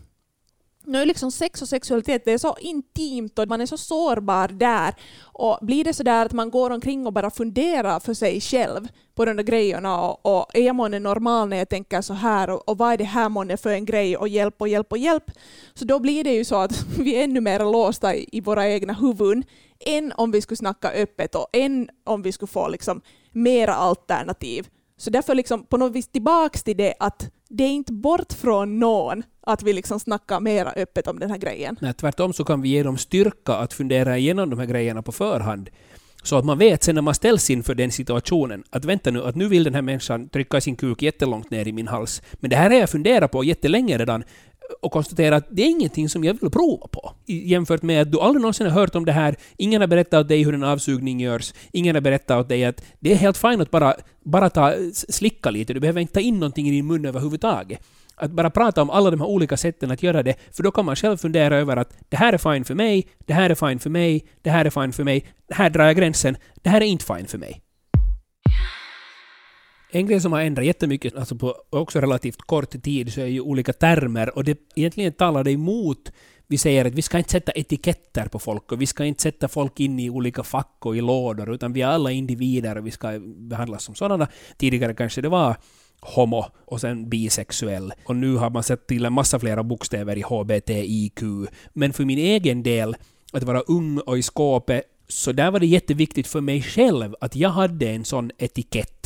nu 0.86 1.02
är 1.02 1.06
liksom 1.06 1.32
sex 1.32 1.62
och 1.62 1.70
sexualitet 1.70 2.26
det 2.26 2.32
är 2.32 2.38
så 2.38 2.58
intimt 2.60 3.40
och 3.40 3.48
man 3.48 3.62
är 3.62 3.66
så 3.66 3.78
sårbar 3.78 4.48
där. 4.48 4.96
Och 5.22 5.60
blir 5.62 5.84
det 5.84 5.94
så 5.94 6.04
där 6.04 6.26
att 6.26 6.34
man 6.34 6.50
går 6.50 6.70
omkring 6.70 7.08
och 7.08 7.14
bara 7.14 7.30
funderar 7.30 8.00
för 8.00 8.14
sig 8.14 8.42
själv 8.42 8.88
på 9.16 9.26
de 9.26 9.36
där 9.36 9.44
grejerna 9.44 10.02
och, 10.02 10.26
och 10.26 10.46
är 10.54 10.62
jag 10.62 10.76
månne 10.76 11.00
normal 11.00 11.50
när 11.50 11.58
jag 11.58 11.70
tänker 11.70 12.02
så 12.02 12.14
här 12.14 12.50
och, 12.50 12.70
och 12.70 12.78
vad 12.78 12.94
är 12.94 12.98
det 12.98 13.04
här 13.04 13.30
månne 13.30 13.58
för 13.58 13.70
en 13.70 13.86
grej 13.86 14.18
och 14.18 14.28
hjälp 14.28 14.62
och 14.62 14.68
hjälp 14.68 14.92
och 14.92 14.98
hjälp. 14.98 15.32
Så 15.74 15.86
då 15.86 16.00
blir 16.00 16.24
det 16.24 16.34
ju 16.34 16.46
så 16.46 16.56
att 16.56 16.86
vi 17.00 17.16
är 17.16 17.24
ännu 17.24 17.42
mer 17.42 17.60
låsta 17.60 18.16
i, 18.16 18.30
i 18.32 18.42
våra 18.42 18.70
egna 18.70 18.94
huvuden 18.94 19.44
än 19.86 20.14
om 20.16 20.32
vi 20.32 20.42
skulle 20.42 20.58
snacka 20.58 20.92
öppet 20.92 21.36
och 21.36 21.48
än 21.54 21.90
om 22.04 22.22
vi 22.22 22.32
skulle 22.32 22.48
få 22.48 22.68
liksom 22.68 23.02
mera 23.32 23.74
alternativ. 23.74 24.68
Så 25.04 25.10
därför 25.10 25.36
liksom 25.36 25.66
på 25.66 25.78
något 25.78 25.96
vis 25.96 26.08
tillbaks 26.08 26.64
till 26.64 26.78
det 26.78 26.94
att 27.00 27.30
det 27.50 27.64
är 27.64 27.70
inte 27.70 27.94
bort 27.94 28.34
från 28.34 28.80
någon 28.80 29.24
att 29.42 29.64
vi 29.64 29.74
liksom 29.74 30.00
snackar 30.00 30.40
mera 30.40 30.72
öppet 30.72 31.08
om 31.08 31.20
den 31.20 31.32
här 31.32 31.38
grejen. 31.38 31.78
Nej, 31.82 31.94
tvärtom 31.94 32.34
så 32.34 32.44
kan 32.44 32.62
vi 32.62 32.70
ge 32.70 32.84
dem 32.84 32.98
styrka 32.98 33.54
att 33.54 33.74
fundera 33.74 34.18
igenom 34.18 34.50
de 34.50 34.60
här 34.60 34.66
grejerna 34.66 35.02
på 35.02 35.12
förhand. 35.12 35.70
Så 36.24 36.36
att 36.36 36.46
man 36.46 36.58
vet 36.58 36.84
sen 36.84 36.96
när 36.96 37.02
man 37.02 37.14
ställs 37.14 37.50
inför 37.50 37.76
den 37.76 37.92
situationen 37.92 38.64
att 38.70 38.86
vänta 38.86 39.12
nu, 39.12 39.24
att 39.24 39.36
nu 39.36 39.48
vill 39.48 39.64
den 39.64 39.74
här 39.74 39.82
människan 39.82 40.30
trycka 40.30 40.62
sin 40.62 40.76
kuk 40.76 41.02
jättelångt 41.02 41.52
ner 41.52 41.68
i 41.68 41.72
min 41.72 41.88
hals. 41.88 42.22
Men 42.34 42.50
det 42.50 42.56
här 42.56 42.70
har 42.70 42.78
jag 42.78 42.90
funderat 42.90 43.32
på 43.32 43.44
jättelänge 43.44 43.98
redan 43.98 44.24
och 44.82 44.92
konstatera 44.92 45.36
att 45.36 45.48
det 45.50 45.62
är 45.62 45.70
ingenting 45.70 46.10
som 46.10 46.24
jag 46.24 46.38
vill 46.42 46.50
prova 46.50 46.88
på. 46.88 47.12
Jämfört 47.26 47.82
med 47.82 48.02
att 48.02 48.12
du 48.12 48.20
aldrig 48.20 48.42
någonsin 48.42 48.68
har 48.68 48.74
hört 48.74 48.96
om 48.96 49.06
det 49.06 49.12
här, 49.12 49.36
ingen 49.58 49.82
har 49.82 49.88
berättat 49.88 50.20
åt 50.20 50.28
dig 50.28 50.44
hur 50.44 50.54
en 50.54 50.64
avsugning 50.64 51.20
görs, 51.20 51.54
ingen 51.72 51.96
har 51.96 52.02
berättat 52.02 52.40
åt 52.40 52.50
dig 52.50 52.66
att 52.66 52.84
det 53.00 53.12
är 53.12 53.16
helt 53.16 53.38
fint 53.38 53.62
att 53.62 53.72
bara, 53.72 53.96
bara 54.26 54.50
ta, 54.50 54.74
slicka 54.94 55.50
lite, 55.50 55.74
du 55.74 55.80
behöver 55.80 56.02
inte 56.02 56.14
ta 56.14 56.20
in 56.20 56.40
någonting 56.40 56.68
i 56.68 56.72
din 56.72 56.88
mun 56.88 57.06
överhuvudtaget. 57.06 57.80
Att 58.16 58.32
bara 58.32 58.50
prata 58.50 58.82
om 58.82 58.90
alla 58.90 59.12
de 59.12 59.20
här 59.20 59.28
olika 59.28 59.58
sätten 59.58 59.92
att 59.92 60.04
göra 60.04 60.24
det, 60.24 60.36
för 60.52 60.64
då 60.64 60.72
kan 60.72 60.86
man 60.86 60.96
själv 60.96 61.18
fundera 61.18 61.58
över 61.58 61.78
att 61.78 61.94
det 62.10 62.18
här 62.18 62.34
är 62.34 62.38
fine 62.54 62.66
för 62.66 62.76
mig, 62.76 63.08
det 63.26 63.34
här 63.34 63.50
är 63.50 63.56
fine 63.56 63.80
för 63.80 63.90
mig, 63.90 64.26
det 64.42 64.50
här 64.50 64.66
är 64.66 64.70
fine 64.70 64.94
för 64.94 65.04
mig, 65.04 65.26
här 65.50 65.70
drar 65.70 65.86
jag 65.86 65.96
gränsen, 65.96 66.38
det 66.56 66.70
här 66.70 66.82
är 66.82 66.86
inte 66.86 67.06
fine 67.06 67.28
för 67.28 67.38
mig. 67.38 67.63
En 69.96 70.08
grej 70.08 70.22
som 70.22 70.32
har 70.32 70.42
ändrat 70.42 70.66
jättemycket, 70.66 71.16
alltså 71.16 71.36
på 71.36 71.56
också 71.70 72.00
relativt 72.00 72.42
kort 72.42 72.84
tid, 72.84 73.14
så 73.14 73.22
är 73.22 73.26
ju 73.26 73.42
olika 73.42 73.74
termer 73.74 74.38
och 74.38 74.44
det 74.44 74.58
egentligen 74.76 75.14
talar 75.14 75.44
det 75.44 75.52
emot 75.52 76.12
vi 76.48 76.58
säger 76.58 76.86
att 76.86 76.94
vi 76.94 77.02
ska 77.02 77.18
inte 77.18 77.32
sätta 77.32 77.52
etiketter 77.52 78.26
på 78.26 78.40
folk 78.40 78.72
och 78.72 78.82
vi 78.82 78.86
ska 78.86 79.06
inte 79.06 79.24
sätta 79.24 79.48
folk 79.48 79.80
in 79.80 80.00
i 80.00 80.10
olika 80.10 80.44
fack 80.44 80.86
och 80.86 80.98
i 80.98 81.02
lådor, 81.02 81.54
utan 81.54 81.74
vi 81.74 81.82
är 81.82 81.88
alla 81.88 82.12
individer 82.12 82.78
och 82.78 82.88
vi 82.88 82.92
ska 82.92 83.20
behandlas 83.20 83.84
som 83.84 83.96
sådana. 83.96 84.28
Tidigare 84.58 84.94
kanske 84.94 85.22
det 85.22 85.30
var 85.30 85.56
homo 86.02 86.46
och 86.66 86.82
sen 86.82 87.10
bisexuell. 87.10 87.94
Och 88.06 88.16
nu 88.16 88.36
har 88.36 88.50
man 88.50 88.64
sett 88.64 88.88
till 88.88 89.06
en 89.06 89.14
massa 89.14 89.40
flera 89.40 89.64
bokstäver 89.64 90.18
i 90.18 90.22
HBTIQ. 90.22 91.22
Men 91.74 91.94
för 91.94 92.06
min 92.06 92.20
egen 92.20 92.64
del, 92.64 92.96
att 93.34 93.44
vara 93.44 93.60
ung 93.60 94.00
och 94.00 94.18
i 94.18 94.22
skåpet, 94.22 94.84
så 95.08 95.32
där 95.32 95.52
var 95.52 95.60
det 95.60 95.66
jätteviktigt 95.66 96.28
för 96.28 96.42
mig 96.42 96.62
själv 96.62 97.16
att 97.22 97.36
jag 97.36 97.50
hade 97.50 97.90
en 97.90 98.06
sån 98.06 98.32
etikett. 98.38 99.03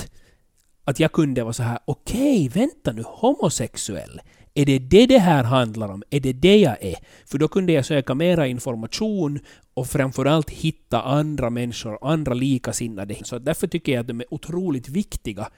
Att 0.88 1.00
jag 1.00 1.12
kunde 1.12 1.44
vara 1.44 1.53
så 1.53 1.63
här, 1.63 1.79
okej, 1.86 2.48
okay, 2.48 2.62
vänta 2.62 2.91
nu, 2.91 3.03
homosexuell. 3.06 4.22
Är 4.53 4.65
det 4.65 4.79
det 4.79 5.06
det 5.06 5.20
här 5.20 5.44
handlar 5.44 5.89
om? 5.91 6.03
Är 6.10 6.20
det 6.20 6.34
det 6.34 6.58
jag 6.58 6.84
är? 6.84 6.96
För 7.25 7.38
då 7.38 7.48
kunde 7.48 7.74
jag 7.74 7.86
söka 7.86 8.15
mera 8.15 8.48
information 8.48 9.39
och 9.74 9.88
framförallt 9.88 10.50
hitta 10.50 11.01
andra 11.01 11.50
människor, 11.50 11.98
andra 12.01 12.34
likasinnade. 12.34 13.15
Så 13.24 13.39
därför 13.39 13.67
tycker 13.67 13.91
jag 13.91 14.01
att 14.01 14.08
de 14.08 14.20
är 14.20 14.34
otroligt 14.34 14.89
viktiga 14.89 15.50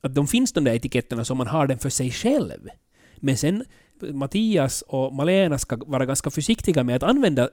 att 0.00 0.14
de 0.14 0.26
finns 0.26 0.52
de 0.52 0.64
där 0.64 0.74
etiketterna 0.74 1.24
som 1.24 1.38
man 1.38 1.46
har 1.46 1.66
den 1.66 1.78
för 1.78 1.90
sig 1.90 2.10
själv. 2.10 2.68
Men 3.16 3.36
sen 3.36 3.64
Mattias 4.12 4.82
och 4.82 5.14
Malena 5.14 5.58
ska 5.58 5.76
vara 5.86 6.06
ganska 6.06 6.30
försiktiga 6.30 6.84
med 6.84 6.96
att 6.96 7.10
använda 7.10 7.48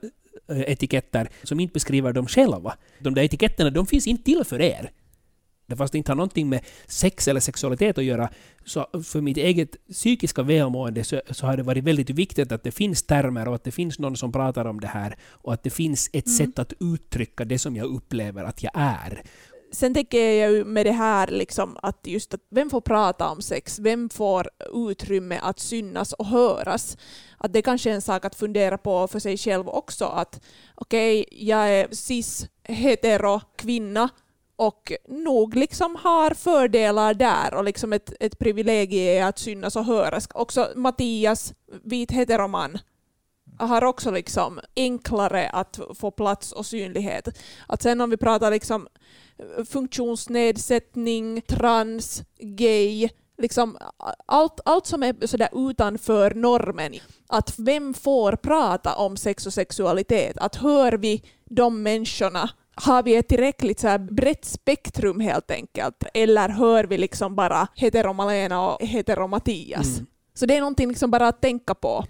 eh, 0.48 0.60
etiketter 0.60 1.28
som 1.42 1.60
inte 1.60 1.72
beskriver 1.72 2.12
dem 2.12 2.26
själva. 2.26 2.76
De 2.98 3.14
där 3.14 3.22
etiketterna, 3.22 3.70
de 3.70 3.86
finns 3.86 4.06
inte 4.06 4.24
till 4.24 4.44
för 4.44 4.60
er. 4.60 4.90
Fast 5.76 5.92
det 5.92 5.98
inte 5.98 6.10
har 6.10 6.16
någonting 6.16 6.48
med 6.48 6.64
sex 6.86 7.28
eller 7.28 7.40
sexualitet 7.40 7.98
att 7.98 8.04
göra, 8.04 8.30
så 8.64 8.86
för 9.04 9.20
mitt 9.20 9.36
eget 9.36 9.88
psykiska 9.88 10.42
välmående 10.42 11.04
så, 11.04 11.20
så 11.30 11.46
har 11.46 11.56
det 11.56 11.62
varit 11.62 11.84
väldigt 11.84 12.10
viktigt 12.10 12.52
att 12.52 12.62
det 12.62 12.70
finns 12.70 13.02
termer 13.02 13.48
och 13.48 13.54
att 13.54 13.64
det 13.64 13.70
finns 13.70 13.98
någon 13.98 14.16
som 14.16 14.32
pratar 14.32 14.64
om 14.64 14.80
det 14.80 14.86
här 14.86 15.16
och 15.30 15.52
att 15.52 15.62
det 15.62 15.70
finns 15.70 16.10
ett 16.12 16.26
mm. 16.26 16.36
sätt 16.36 16.58
att 16.58 16.72
uttrycka 16.80 17.44
det 17.44 17.58
som 17.58 17.76
jag 17.76 17.86
upplever 17.86 18.44
att 18.44 18.62
jag 18.62 18.72
är 18.74 19.22
sen 19.76 19.94
tänker 19.94 20.18
jag 20.18 20.52
ju 20.52 20.64
med 20.64 20.86
det 20.86 20.92
här 20.92 21.26
liksom 21.26 21.76
att 21.82 22.06
just 22.06 22.34
att 22.34 22.40
vem 22.50 22.70
får 22.70 22.80
prata 22.80 23.28
om 23.28 23.42
sex? 23.42 23.78
Vem 23.78 24.08
får 24.08 24.50
utrymme 24.74 25.38
att 25.42 25.58
synas 25.58 26.12
och 26.12 26.26
höras? 26.26 26.96
Att 27.38 27.52
det 27.52 27.62
kanske 27.62 27.90
är 27.90 27.94
en 27.94 28.02
sak 28.02 28.24
att 28.24 28.34
fundera 28.34 28.78
på 28.78 29.08
för 29.08 29.18
sig 29.18 29.36
själv 29.36 29.68
också 29.68 30.04
att 30.04 30.40
okej, 30.74 31.20
okay, 31.20 31.46
jag 31.46 31.68
är 31.68 31.94
cis 31.94 32.46
hetero 32.62 33.40
kvinna 33.56 34.08
och 34.56 34.92
nog 35.08 35.56
liksom 35.56 35.96
har 35.96 36.30
fördelar 36.30 37.14
där 37.14 37.54
och 37.54 37.64
liksom 37.64 37.92
ett, 37.92 38.12
ett 38.20 38.38
privilegium 38.38 39.28
att 39.28 39.38
synas 39.38 39.76
och 39.76 39.84
höras. 39.84 40.28
Också 40.34 40.68
Mattias, 40.74 41.54
vit 41.84 42.10
heteroman, 42.10 42.78
har 43.58 43.84
också 43.84 44.10
liksom 44.10 44.60
enklare 44.76 45.48
att 45.48 45.80
få 45.94 46.10
plats 46.10 46.52
och 46.52 46.66
synlighet. 46.66 47.38
Att 47.66 47.82
sen 47.82 48.00
om 48.00 48.10
vi 48.10 48.16
pratar 48.16 48.50
liksom 48.50 48.88
funktionsnedsättning, 49.70 51.42
trans, 51.42 52.22
gay, 52.38 53.08
liksom 53.38 53.78
allt, 54.26 54.60
allt 54.64 54.86
som 54.86 55.02
är 55.02 55.26
sådär 55.26 55.70
utanför 55.70 56.34
normen. 56.34 56.94
Att 57.28 57.58
vem 57.58 57.94
får 57.94 58.32
prata 58.32 58.96
om 58.96 59.16
sex 59.16 59.46
och 59.46 59.52
sexualitet? 59.52 60.38
Att 60.38 60.56
hör 60.56 60.92
vi 60.92 61.22
de 61.44 61.82
människorna 61.82 62.50
har 62.76 63.02
vi 63.02 63.16
ett 63.16 63.28
tillräckligt 63.28 63.80
så 63.80 63.98
brett 63.98 64.44
spektrum 64.44 65.20
helt 65.20 65.50
enkelt? 65.50 66.04
Eller 66.14 66.48
hör 66.48 66.84
vi 66.84 66.98
liksom 66.98 67.34
bara 67.34 67.68
hetero-Malena 67.74 68.68
och 68.68 68.80
hetero-Mattias? 68.80 69.96
Mm. 69.96 70.06
Så 70.34 70.46
det 70.46 70.56
är 70.56 70.60
någonting 70.60 70.88
liksom 70.88 71.10
bara 71.10 71.28
att 71.28 71.42
tänka 71.42 71.74
på. 71.74 72.04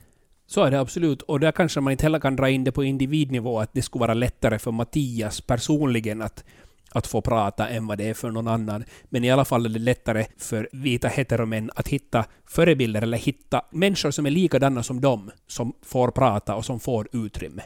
Så 0.47 0.63
är 0.63 0.71
det 0.71 0.81
absolut. 0.81 1.23
Och 1.23 1.41
där 1.41 1.53
kanske 1.53 1.81
man 1.81 1.91
inte 1.91 2.05
heller 2.05 2.19
kan 2.19 2.37
dra 2.37 2.51
in 2.51 2.65
det 2.65 2.73
på 2.73 2.85
individnivå, 2.85 3.61
att 3.61 3.71
det 3.73 3.83
skulle 3.83 4.01
vara 4.01 4.15
lättare 4.15 4.59
för 4.59 4.71
Mattias 4.71 5.41
personligen 5.41 6.23
att 6.23 6.45
att 6.91 7.07
få 7.07 7.21
prata 7.21 7.69
än 7.69 7.87
vad 7.87 7.99
det 7.99 8.09
är 8.09 8.15
för 8.15 8.31
någon 8.31 8.49
annan. 8.49 8.85
Men 9.05 9.25
i 9.25 9.31
alla 9.31 9.45
fall 9.45 9.67
är 9.67 9.71
det 9.71 9.79
lättare 9.79 10.27
för 10.39 10.69
vita 10.73 11.09
heteromän 11.09 11.71
att 11.75 11.89
hitta 11.89 12.25
förebilder 12.45 13.03
eller 13.03 13.19
hitta 13.19 13.63
människor 13.71 14.11
som 14.11 14.27
är 14.27 14.31
likadana 14.31 14.83
som 14.83 15.01
dem, 15.01 15.31
som 15.47 15.73
får 15.83 16.11
prata 16.11 16.55
och 16.55 16.65
som 16.65 16.81
får 16.81 17.09
utrymme. 17.13 17.63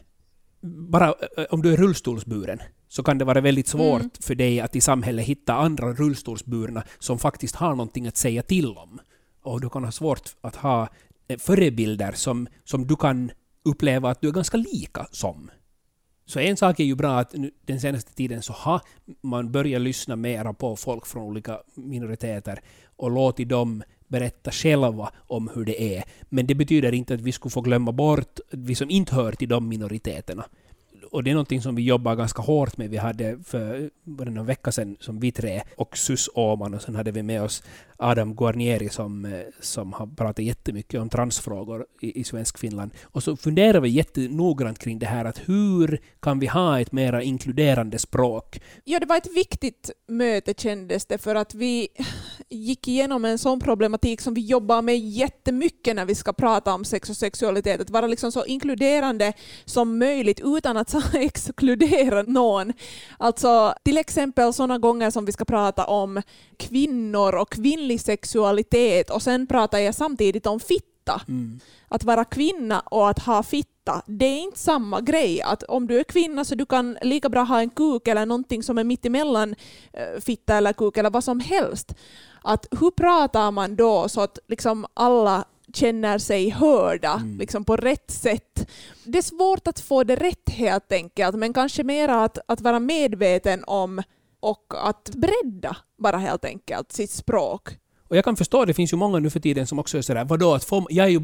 Bara 0.63 1.07
eh, 1.07 1.45
om 1.51 1.63
du 1.63 1.73
är 1.73 1.77
rullstolsburen 1.77 2.61
så 2.91 3.03
kan 3.03 3.19
det 3.19 3.25
vara 3.25 3.41
väldigt 3.41 3.69
svårt 3.69 4.01
mm. 4.01 4.11
för 4.21 4.35
dig 4.35 4.61
att 4.61 4.77
i 4.77 4.81
samhället 4.81 5.27
hitta 5.27 5.55
andra 5.55 5.93
rullstolsburna 5.93 6.83
som 6.99 7.19
faktiskt 7.19 7.57
har 7.57 7.71
någonting 7.71 8.07
att 8.07 8.17
säga 8.17 8.43
till 8.43 8.77
om. 8.77 9.01
Och 9.43 9.61
du 9.61 9.69
kan 9.69 9.85
ha 9.85 9.93
svårt 9.93 10.37
att 10.41 10.57
ha 10.57 10.89
eh, 11.29 11.39
förebilder 11.39 12.13
som, 12.13 12.49
som 12.65 12.87
du 12.87 12.97
kan 12.97 13.31
uppleva 13.65 14.11
att 14.11 14.21
du 14.21 14.29
är 14.29 14.33
ganska 14.33 14.57
lika 14.57 15.07
som. 15.11 15.51
Så 16.27 16.41
en 16.41 16.57
sak 16.57 16.81
är 16.81 16.85
ju 16.85 16.95
bra 16.95 17.19
att 17.19 17.33
nu, 17.33 17.51
den 17.65 17.81
senaste 17.81 18.15
tiden 18.15 18.43
så 18.43 18.53
har 18.53 18.81
man 19.21 19.53
börjat 19.53 19.83
lyssna 19.83 20.17
mera 20.17 20.53
på 20.53 20.77
folk 20.77 21.07
från 21.07 21.23
olika 21.23 21.59
minoriteter 21.75 22.61
och 22.97 23.11
låtit 23.11 23.49
dem 23.49 23.83
berätta 24.09 24.51
själva 24.51 25.13
om 25.17 25.51
hur 25.55 25.65
det 25.65 25.97
är. 25.97 26.05
Men 26.29 26.47
det 26.47 26.55
betyder 26.55 26.95
inte 26.95 27.15
att 27.15 27.21
vi 27.21 27.33
skulle 27.33 27.51
få 27.51 27.61
glömma 27.61 27.93
bort 27.93 28.41
vi 28.51 28.75
som 28.75 28.91
inte 28.91 29.15
hör 29.15 29.33
till 29.33 29.49
de 29.49 29.69
minoriteterna 29.69 30.45
och 31.11 31.25
det 31.25 31.31
är 31.31 31.35
någonting 31.35 31.63
som 31.63 31.75
vi 31.75 31.83
jobbar 31.83 32.15
ganska 32.15 32.43
hårt 32.43 32.77
med. 32.77 32.91
Vi 32.91 32.97
hade 32.97 33.39
för 33.45 33.91
någon 34.05 34.47
vecka 34.47 34.73
sedan 34.73 34.97
som 35.01 35.21
vi 35.21 35.33
tre 35.33 35.63
och 35.77 35.97
Sus 35.97 36.29
Åman 36.35 36.75
och 36.75 36.83
sen 36.83 36.95
hade 36.95 37.11
vi 37.11 37.23
med 37.23 37.43
oss 37.43 37.63
Adam 38.03 38.35
Guarnieri 38.35 38.89
som, 38.89 39.25
eh, 39.25 39.41
som 39.61 39.93
har 39.93 40.07
pratat 40.07 40.45
jättemycket 40.45 41.01
om 41.01 41.09
transfrågor 41.09 41.87
i, 42.01 42.21
i 42.21 42.25
svensk 42.25 42.59
Finland. 42.59 42.91
Och 43.03 43.23
så 43.23 43.37
funderar 43.37 43.81
vi 43.81 43.89
jättenoggrant 43.89 44.79
kring 44.79 44.99
det 44.99 45.07
här 45.07 45.25
att 45.25 45.49
hur 45.49 46.01
kan 46.21 46.39
vi 46.39 46.47
ha 46.47 46.81
ett 46.81 46.93
mera 46.93 47.23
inkluderande 47.23 47.99
språk? 47.99 48.61
Ja, 48.85 49.01
det 49.01 49.07
var 49.07 49.17
ett 49.17 49.37
viktigt 49.37 49.91
möte 50.09 50.55
kändes 50.57 51.07
det 51.07 51.19
för 51.19 51.35
att 51.35 51.55
vi 51.55 51.89
gick 52.49 52.89
igenom 52.89 53.25
en 53.25 53.39
sån 53.39 53.61
problematik 53.61 54.21
som 54.21 54.35
vi 54.35 54.41
jobbar 54.41 54.83
med 54.83 54.99
jättemycket 54.99 55.97
när 55.97 56.05
vi 56.05 56.15
ska 56.15 56.33
prata 56.33 56.75
om 56.75 56.85
sex 56.85 57.11
och 57.11 57.17
sexualitet. 57.17 57.81
Att 57.81 57.91
vara 57.91 58.07
liksom 58.07 58.33
så 58.33 58.45
inkluderande 58.45 59.33
som 59.65 59.99
möjligt 59.99 60.41
utan 60.45 60.77
att 60.77 60.95
exkludera 61.15 62.23
någon. 62.23 62.73
Alltså 63.19 63.75
till 63.85 63.99
exempel 63.99 64.53
sådana 64.53 64.79
gånger 64.79 65.11
som 65.11 65.25
vi 65.25 65.33
ska 65.33 65.45
prata 65.45 65.85
om 65.85 66.23
kvinnor 66.57 67.35
och 67.35 67.55
kvinnlig 67.91 68.01
sexualitet 68.01 69.11
och 69.11 69.23
sen 69.23 69.47
pratar 69.47 69.79
jag 69.79 69.95
samtidigt 69.95 70.47
om 70.47 70.61
fitta. 70.61 71.21
Mm. 71.29 71.61
Att 71.89 72.05
vara 72.05 72.25
kvinna 72.25 72.81
och 72.81 73.09
att 73.09 73.19
ha 73.19 73.43
fitta, 73.43 74.03
det 74.07 74.25
är 74.25 74.43
inte 74.43 74.59
samma 74.59 75.01
grej. 75.01 75.43
Att 75.43 75.63
om 75.63 75.87
du 75.87 75.99
är 75.99 76.05
kvinna 76.05 76.45
så 76.45 76.55
du 76.55 76.67
kan 76.67 76.99
lika 77.03 77.29
bra 77.29 77.43
ha 77.43 77.61
en 77.61 77.71
kuk 77.71 78.09
eller 78.09 78.27
någonting 78.27 78.63
som 78.63 78.79
är 78.79 78.85
mittemellan 78.85 79.55
eh, 79.93 80.21
fitta 80.21 80.57
eller 80.57 80.73
kuk 80.73 80.97
eller 80.97 81.11
vad 81.11 81.25
som 81.25 81.41
helst. 81.41 81.95
Att 82.45 82.67
hur 82.81 82.91
pratar 82.91 83.51
man 83.51 83.77
då 83.77 84.09
så 84.09 84.21
att 84.21 84.39
liksom 84.49 84.87
alla 84.95 85.45
känner 85.75 86.19
sig 86.19 86.51
hörda 86.51 87.23
liksom 87.39 87.65
på 87.65 87.77
rätt 87.77 88.11
sätt. 88.11 88.69
Det 89.05 89.19
är 89.19 89.23
svårt 89.23 89.69
att 89.69 89.81
få 89.81 90.05
det 90.05 90.17
rätt 90.17 90.51
helt 90.51 90.93
enkelt, 90.93 91.37
men 91.37 91.53
kanske 91.53 91.85
mer 91.85 92.09
att, 92.09 92.39
att 92.49 92.61
vara 92.61 92.79
medveten 92.79 93.65
om 93.67 94.03
och 94.41 94.89
att 94.89 95.11
bredda 95.15 95.77
bara 95.99 96.17
helt 96.17 96.45
enkelt 96.45 96.93
sitt 96.93 97.11
språk. 97.11 97.69
Och 98.11 98.17
jag 98.17 98.25
kan 98.25 98.37
förstå, 98.37 98.65
det 98.65 98.75
finns 98.75 98.93
ju 98.93 98.97
många 98.97 99.19
nu 99.19 99.31
för 99.31 99.41
tiden 99.41 99.67
som 99.67 99.79
också 99.79 99.99
är 99.99 100.03
sådär, 100.03 100.25
vadå, 100.25 100.55
att 100.55 100.65
få, 100.65 100.87
jag 100.91 101.07
är 101.07 101.11
ju, 101.11 101.21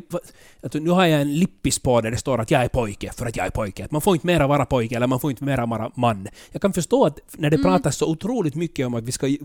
att 0.63 0.75
nu 0.75 0.91
har 0.91 1.07
jag 1.07 1.21
en 1.21 1.35
lippis 1.35 1.79
på 1.79 2.01
där 2.01 2.11
det 2.11 2.17
står 2.17 2.41
att 2.41 2.51
jag 2.51 2.65
är 2.65 2.69
pojke 2.69 3.13
för 3.13 3.27
att 3.27 3.37
jag 3.37 3.47
är 3.47 3.51
pojke. 3.51 3.85
Att 3.85 3.91
man 3.91 4.01
får 4.01 4.15
inte 4.15 4.27
mera 4.27 4.47
vara 4.47 4.67
pojke 4.67 4.97
eller 4.97 5.07
man 5.07 5.21
får 5.21 5.31
inte 5.31 5.45
mera 5.45 5.67
vara 5.67 5.91
man. 5.95 6.29
Jag 6.53 6.63
kan 6.63 6.73
förstå 6.73 7.05
att 7.05 7.19
när 7.39 7.51
det 7.51 7.57
Mm. 7.57 7.65
pratas 7.65 7.97
så 7.97 8.11
otroligt 8.11 8.55
mycket 8.55 8.87
om 8.87 8.95
att 8.95 9.05
vi 9.05 9.13
ska 9.13 9.37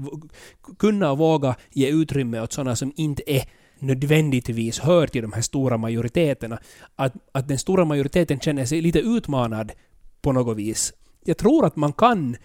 kunna 0.79 1.11
och 1.11 1.17
våga 1.17 1.55
ge 1.69 1.89
utrymme 1.89 2.39
åt 2.41 2.53
sådana 2.53 2.75
som 2.75 2.93
inte 2.95 3.31
är 3.31 3.43
nödvändigtvis 3.79 4.79
hör 4.79 5.07
till 5.07 5.21
de 5.21 5.33
här 5.33 5.41
stora 5.41 5.77
majoriteterna, 5.77 6.59
att, 6.95 7.13
att 7.31 7.47
den 7.47 7.57
stora 7.57 7.85
majoriteten 7.85 8.39
känner 8.39 8.65
sig 8.65 8.81
lite 8.81 8.99
utmanad 8.99 9.71
på 10.21 10.31
något 10.31 10.57
vis. 10.57 10.93
Jag 11.23 11.37
tror 11.37 11.65
att 11.65 11.75
man 11.75 11.93
kan 11.93 12.35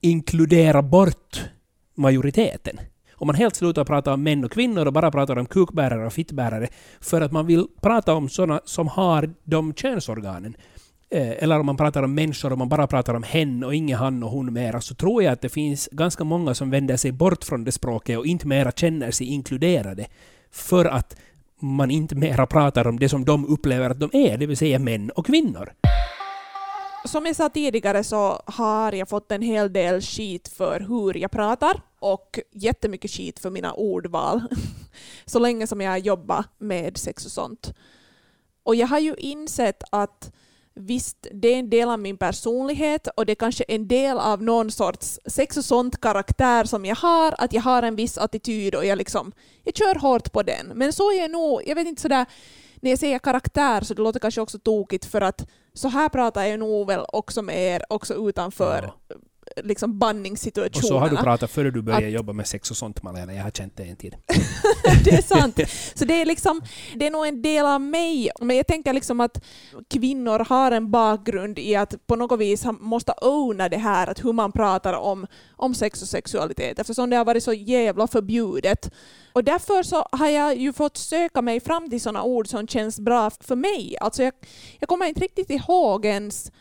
inkludera 0.00 0.82
bort 0.82 1.44
majoriteten. 1.94 2.80
Om 3.14 3.26
man 3.26 3.36
helt 3.36 3.56
slutar 3.56 3.84
prata 3.84 4.14
om 4.14 4.22
män 4.22 4.44
och 4.44 4.52
kvinnor 4.52 4.86
och 4.86 4.92
bara 4.92 5.10
pratar 5.10 5.36
om 5.36 5.46
kukbärare 5.46 6.06
och 6.06 6.12
fittbärare 6.12 6.68
för 7.00 7.20
att 7.20 7.32
man 7.32 7.46
vill 7.46 7.66
prata 7.82 8.14
om 8.14 8.28
sådana 8.28 8.60
som 8.64 8.88
har 8.88 9.34
de 9.44 9.74
könsorganen. 9.74 10.56
Eh, 11.10 11.42
eller 11.42 11.60
om 11.60 11.66
man 11.66 11.76
pratar 11.76 12.02
om 12.02 12.14
människor 12.14 12.52
och 12.52 12.58
man 12.58 12.68
bara 12.68 12.86
pratar 12.86 13.14
om 13.14 13.22
hen 13.22 13.64
och 13.64 13.74
ingen 13.74 13.98
han 13.98 14.22
och 14.22 14.30
hon 14.30 14.52
mera, 14.52 14.80
så 14.80 14.94
tror 14.94 15.22
jag 15.22 15.32
att 15.32 15.40
det 15.40 15.48
finns 15.48 15.88
ganska 15.92 16.24
många 16.24 16.54
som 16.54 16.70
vänder 16.70 16.96
sig 16.96 17.12
bort 17.12 17.44
från 17.44 17.64
det 17.64 17.72
språket 17.72 18.18
och 18.18 18.26
inte 18.26 18.46
mera 18.46 18.72
känner 18.72 19.10
sig 19.10 19.26
inkluderade. 19.26 20.06
För 20.50 20.84
att 20.84 21.16
man 21.60 21.90
inte 21.90 22.14
mera 22.14 22.46
pratar 22.46 22.86
om 22.86 22.98
det 22.98 23.08
som 23.08 23.24
de 23.24 23.46
upplever 23.46 23.90
att 23.90 24.00
de 24.00 24.10
är, 24.12 24.38
det 24.38 24.46
vill 24.46 24.56
säga 24.56 24.78
män 24.78 25.10
och 25.10 25.26
kvinnor. 25.26 25.72
Som 27.04 27.26
jag 27.26 27.36
sa 27.36 27.48
tidigare 27.48 28.04
så 28.04 28.42
har 28.46 28.92
jag 28.92 29.08
fått 29.08 29.32
en 29.32 29.42
hel 29.42 29.72
del 29.72 30.00
skit 30.00 30.48
för 30.48 30.80
hur 30.80 31.16
jag 31.16 31.30
pratar 31.30 31.82
och 31.98 32.38
jättemycket 32.52 33.10
skit 33.10 33.38
för 33.38 33.50
mina 33.50 33.72
ordval. 33.72 34.42
Så 35.24 35.38
länge 35.38 35.66
som 35.66 35.80
jag 35.80 35.98
jobbar 35.98 36.44
med 36.58 36.96
sex 36.98 37.26
och 37.26 37.32
sånt. 37.32 37.74
Och 38.62 38.74
jag 38.74 38.86
har 38.86 38.98
ju 38.98 39.14
insett 39.18 39.82
att 39.90 40.32
visst, 40.74 41.26
det 41.32 41.48
är 41.48 41.58
en 41.58 41.70
del 41.70 41.88
av 41.88 41.98
min 41.98 42.16
personlighet 42.16 43.08
och 43.16 43.26
det 43.26 43.32
är 43.32 43.34
kanske 43.34 43.64
en 43.68 43.88
del 43.88 44.18
av 44.18 44.42
någon 44.42 44.70
sorts 44.70 45.20
sex 45.26 45.56
och 45.56 45.64
sånt 45.64 46.00
karaktär 46.00 46.64
som 46.64 46.84
jag 46.84 46.96
har, 46.96 47.34
att 47.38 47.52
jag 47.52 47.62
har 47.62 47.82
en 47.82 47.96
viss 47.96 48.18
attityd 48.18 48.74
och 48.74 48.86
jag 48.86 48.98
liksom, 48.98 49.32
jag 49.64 49.76
kör 49.76 49.94
hårt 49.94 50.32
på 50.32 50.42
den. 50.42 50.66
Men 50.74 50.92
så 50.92 51.12
är 51.12 51.18
jag 51.18 51.30
nog, 51.30 51.62
jag 51.66 51.74
vet 51.74 51.86
inte 51.86 52.02
sådär, 52.02 52.26
när 52.80 52.90
jag 52.90 52.98
säger 52.98 53.18
karaktär 53.18 53.80
så 53.80 53.94
det 53.94 54.02
låter 54.02 54.20
kanske 54.20 54.40
också 54.40 54.58
tokigt 54.58 55.04
för 55.04 55.20
att 55.20 55.46
så 55.74 55.88
här 55.88 56.08
pratar 56.08 56.44
jag 56.44 56.58
nog 56.58 56.86
väl 56.86 57.04
också 57.12 57.42
med 57.42 57.74
er 57.74 57.82
också 57.88 58.14
utanför 58.28 58.92
Ja 59.08 59.16
liksom 59.56 59.90
Och 59.90 59.96
banningssituationerna. 59.96 60.88
så 60.88 60.98
har 60.98 61.08
du 61.08 61.16
pratat 61.16 61.50
före 61.50 61.70
du 61.70 61.82
började 61.82 62.06
Att- 62.06 62.12
jobba 62.12 62.32
med 62.32 62.46
sex 62.46 62.70
och 62.70 62.76
sånt 62.76 63.02
Malena, 63.02 63.34
jag 63.34 63.42
har 63.42 63.50
känt 63.50 63.76
det 63.76 63.82
en 63.82 63.96
tid. 63.96 64.16
det 65.04 65.10
är 65.10 65.22
sant. 65.22 65.60
Så 65.94 66.04
det 66.04 66.20
är, 66.20 66.26
liksom, 66.26 66.62
det 66.94 67.06
är 67.06 67.10
nog 67.10 67.26
en 67.26 67.42
del 67.42 67.66
av 67.66 67.80
mig. 67.80 68.30
Men 68.40 68.56
jag 68.56 68.66
tänker 68.66 68.92
liksom 68.92 69.20
att 69.20 69.44
kvinnor 69.88 70.46
har 70.48 70.72
en 70.72 70.90
bakgrund 70.90 71.58
i 71.58 71.76
att 71.76 72.06
på 72.06 72.16
något 72.16 72.40
vis 72.40 72.64
måste 72.80 73.12
owna 73.22 73.68
det 73.68 73.76
här, 73.76 74.06
att 74.06 74.24
hur 74.24 74.32
man 74.32 74.52
pratar 74.52 74.92
om, 74.92 75.26
om 75.56 75.74
sex 75.74 76.02
och 76.02 76.08
sexualitet, 76.08 76.78
eftersom 76.78 77.10
det 77.10 77.16
har 77.16 77.24
varit 77.24 77.44
så 77.44 77.52
jävla 77.52 78.06
förbjudet. 78.06 78.90
Och 79.32 79.44
därför 79.44 79.82
så 79.82 80.06
har 80.12 80.28
jag 80.28 80.56
ju 80.56 80.72
fått 80.72 80.96
söka 80.96 81.42
mig 81.42 81.60
fram 81.60 81.90
till 81.90 82.00
sådana 82.00 82.22
ord 82.22 82.48
som 82.48 82.66
känns 82.66 83.00
bra 83.00 83.30
för 83.40 83.56
mig. 83.56 83.96
Alltså 84.00 84.22
jag, 84.22 84.32
jag 84.78 84.88
kommer 84.88 85.06
inte 85.06 85.20
riktigt 85.20 85.50
ihåg 85.50 86.04
ens 86.06 86.52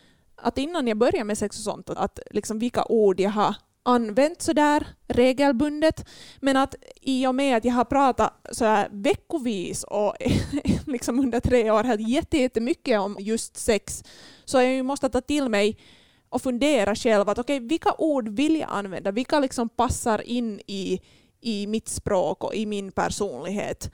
att 0.41 0.57
innan 0.57 0.87
jag 0.87 0.97
började 0.97 1.23
med 1.23 1.37
sex 1.37 1.57
och 1.57 1.63
sånt, 1.63 1.89
att 1.89 2.19
liksom 2.31 2.59
vilka 2.59 2.85
ord 2.85 3.19
jag 3.19 3.29
har 3.29 3.55
använt 3.83 4.41
sådär 4.41 4.87
regelbundet. 5.07 6.05
Men 6.39 6.57
att 6.57 6.75
i 7.01 7.27
och 7.27 7.35
med 7.35 7.57
att 7.57 7.65
jag 7.65 7.73
har 7.73 7.85
pratat 7.85 8.33
sådär 8.51 8.87
veckovis 8.91 9.83
och 9.83 10.15
liksom 10.87 11.19
under 11.19 11.39
tre 11.39 11.71
år 11.71 11.83
helt 11.83 12.33
jättemycket 12.33 12.99
om 12.99 13.17
just 13.19 13.57
sex 13.57 14.03
så 14.45 14.57
har 14.57 14.63
jag 14.63 14.73
ju 14.73 14.83
måste 14.83 15.09
ta 15.09 15.21
till 15.21 15.49
mig 15.49 15.77
och 16.29 16.41
fundera 16.41 16.95
själv 16.95 17.29
att 17.29 17.39
okej, 17.39 17.59
vilka 17.59 17.93
ord 17.97 18.29
vill 18.29 18.55
jag 18.55 18.69
använda? 18.71 19.11
Vilka 19.11 19.39
liksom 19.39 19.69
passar 19.69 20.21
in 20.21 20.61
i, 20.67 21.01
i 21.41 21.67
mitt 21.67 21.89
språk 21.89 22.43
och 22.43 22.55
i 22.55 22.65
min 22.65 22.91
personlighet? 22.91 23.91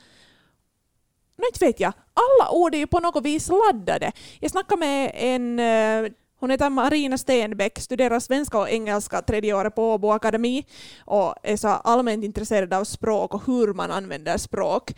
Nu 1.38 1.43
inte 1.48 1.65
vet 1.65 1.80
jag. 1.80 1.93
Alla 2.13 2.52
ord 2.52 2.76
är 2.76 2.80
ju 2.80 2.88
på 2.88 3.00
något 3.00 3.26
vis 3.26 3.50
laddade. 3.50 4.12
Jag 4.39 4.52
snackade 4.52 4.80
med 4.80 5.12
en 5.13 5.60
eh, 5.60 6.12
hon 6.46 6.52
heter 6.52 6.70
Marina 6.70 7.18
Stenbeck, 7.18 7.80
studerar 7.80 8.20
svenska 8.20 8.58
och 8.58 8.70
engelska 8.70 9.22
tredje 9.22 9.54
året 9.54 9.76
på 9.76 9.94
Åbo 9.94 10.12
Akademi 10.12 10.66
och 11.06 11.36
är 11.44 11.58
så 11.58 11.68
allmänt 11.68 12.24
intresserad 12.24 12.74
av 12.74 12.84
språk 12.84 13.34
och 13.34 13.42
hur 13.46 13.74
man 13.74 13.92
använder 13.92 14.38
språk. 14.38 14.96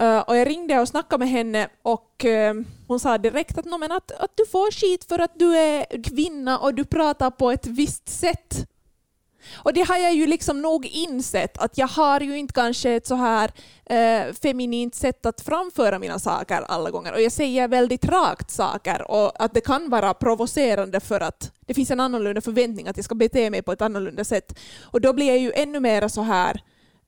Uh, 0.00 0.18
och 0.18 0.36
jag 0.36 0.48
ringde 0.48 0.80
och 0.80 0.88
snackade 0.88 1.18
med 1.18 1.28
henne 1.28 1.68
och 1.82 2.24
uh, 2.24 2.64
hon 2.88 3.00
sa 3.00 3.18
direkt 3.18 3.58
att, 3.58 3.64
men 3.64 3.92
att, 3.92 4.10
att 4.10 4.32
du 4.34 4.46
får 4.46 4.70
skit 4.70 5.04
för 5.04 5.18
att 5.18 5.38
du 5.38 5.56
är 5.56 6.02
kvinna 6.02 6.58
och 6.58 6.74
du 6.74 6.84
pratar 6.84 7.30
på 7.30 7.50
ett 7.50 7.66
visst 7.66 8.08
sätt. 8.08 8.68
Och 9.54 9.72
det 9.72 9.80
har 9.82 9.96
jag 9.96 10.14
ju 10.14 10.26
liksom 10.26 10.62
nog 10.62 10.86
insett 10.86 11.58
att 11.58 11.78
jag 11.78 11.88
har 11.88 12.20
ju 12.20 12.38
inte 12.38 12.54
kanske 12.54 12.90
ett 12.90 13.06
så 13.06 13.14
här 13.14 13.52
eh, 13.84 14.32
feminint 14.42 14.94
sätt 14.94 15.26
att 15.26 15.40
framföra 15.40 15.98
mina 15.98 16.18
saker 16.18 16.64
alla 16.68 16.90
gånger. 16.90 17.12
Och 17.12 17.20
jag 17.20 17.32
säger 17.32 17.68
väldigt 17.68 18.04
rakt 18.04 18.50
saker 18.50 19.10
och 19.10 19.44
att 19.44 19.54
det 19.54 19.60
kan 19.60 19.90
vara 19.90 20.14
provocerande 20.14 21.00
för 21.00 21.20
att 21.20 21.52
det 21.66 21.74
finns 21.74 21.90
en 21.90 22.00
annorlunda 22.00 22.40
förväntning 22.40 22.88
att 22.88 22.96
jag 22.96 23.04
ska 23.04 23.14
bete 23.14 23.50
mig 23.50 23.62
på 23.62 23.72
ett 23.72 23.82
annorlunda 23.82 24.24
sätt. 24.24 24.58
Och 24.82 25.00
då 25.00 25.12
blir 25.12 25.26
jag 25.26 25.38
ju 25.38 25.52
ännu 25.54 25.80
mer 25.80 26.08
så 26.08 26.22
här 26.22 26.62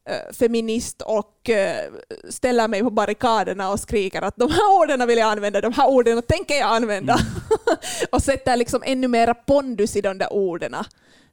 eh, 0.09 0.35
feminist 0.35 1.03
och 1.03 1.51
eh, 1.51 1.93
ställer 2.29 2.69
mig 2.69 2.83
på 2.83 2.91
barrikaderna 2.91 3.71
och 3.71 3.81
skriker 3.81 4.23
att 4.23 4.37
de 4.37 4.51
här 4.51 4.81
orden 4.81 5.09
vill 5.09 5.19
jag 5.19 5.29
använda, 5.29 5.61
de 5.61 5.73
här 5.73 5.89
orden 5.89 6.23
tänker 6.23 6.55
jag 6.55 6.71
använda. 6.71 7.19
och 8.11 8.23
sätter 8.23 8.57
liksom 8.57 8.83
ännu 8.87 9.09
mer 9.09 9.35
pondus 9.35 9.97
i 9.97 10.01
de 10.01 10.19
där 10.19 10.33
orden. 10.33 10.77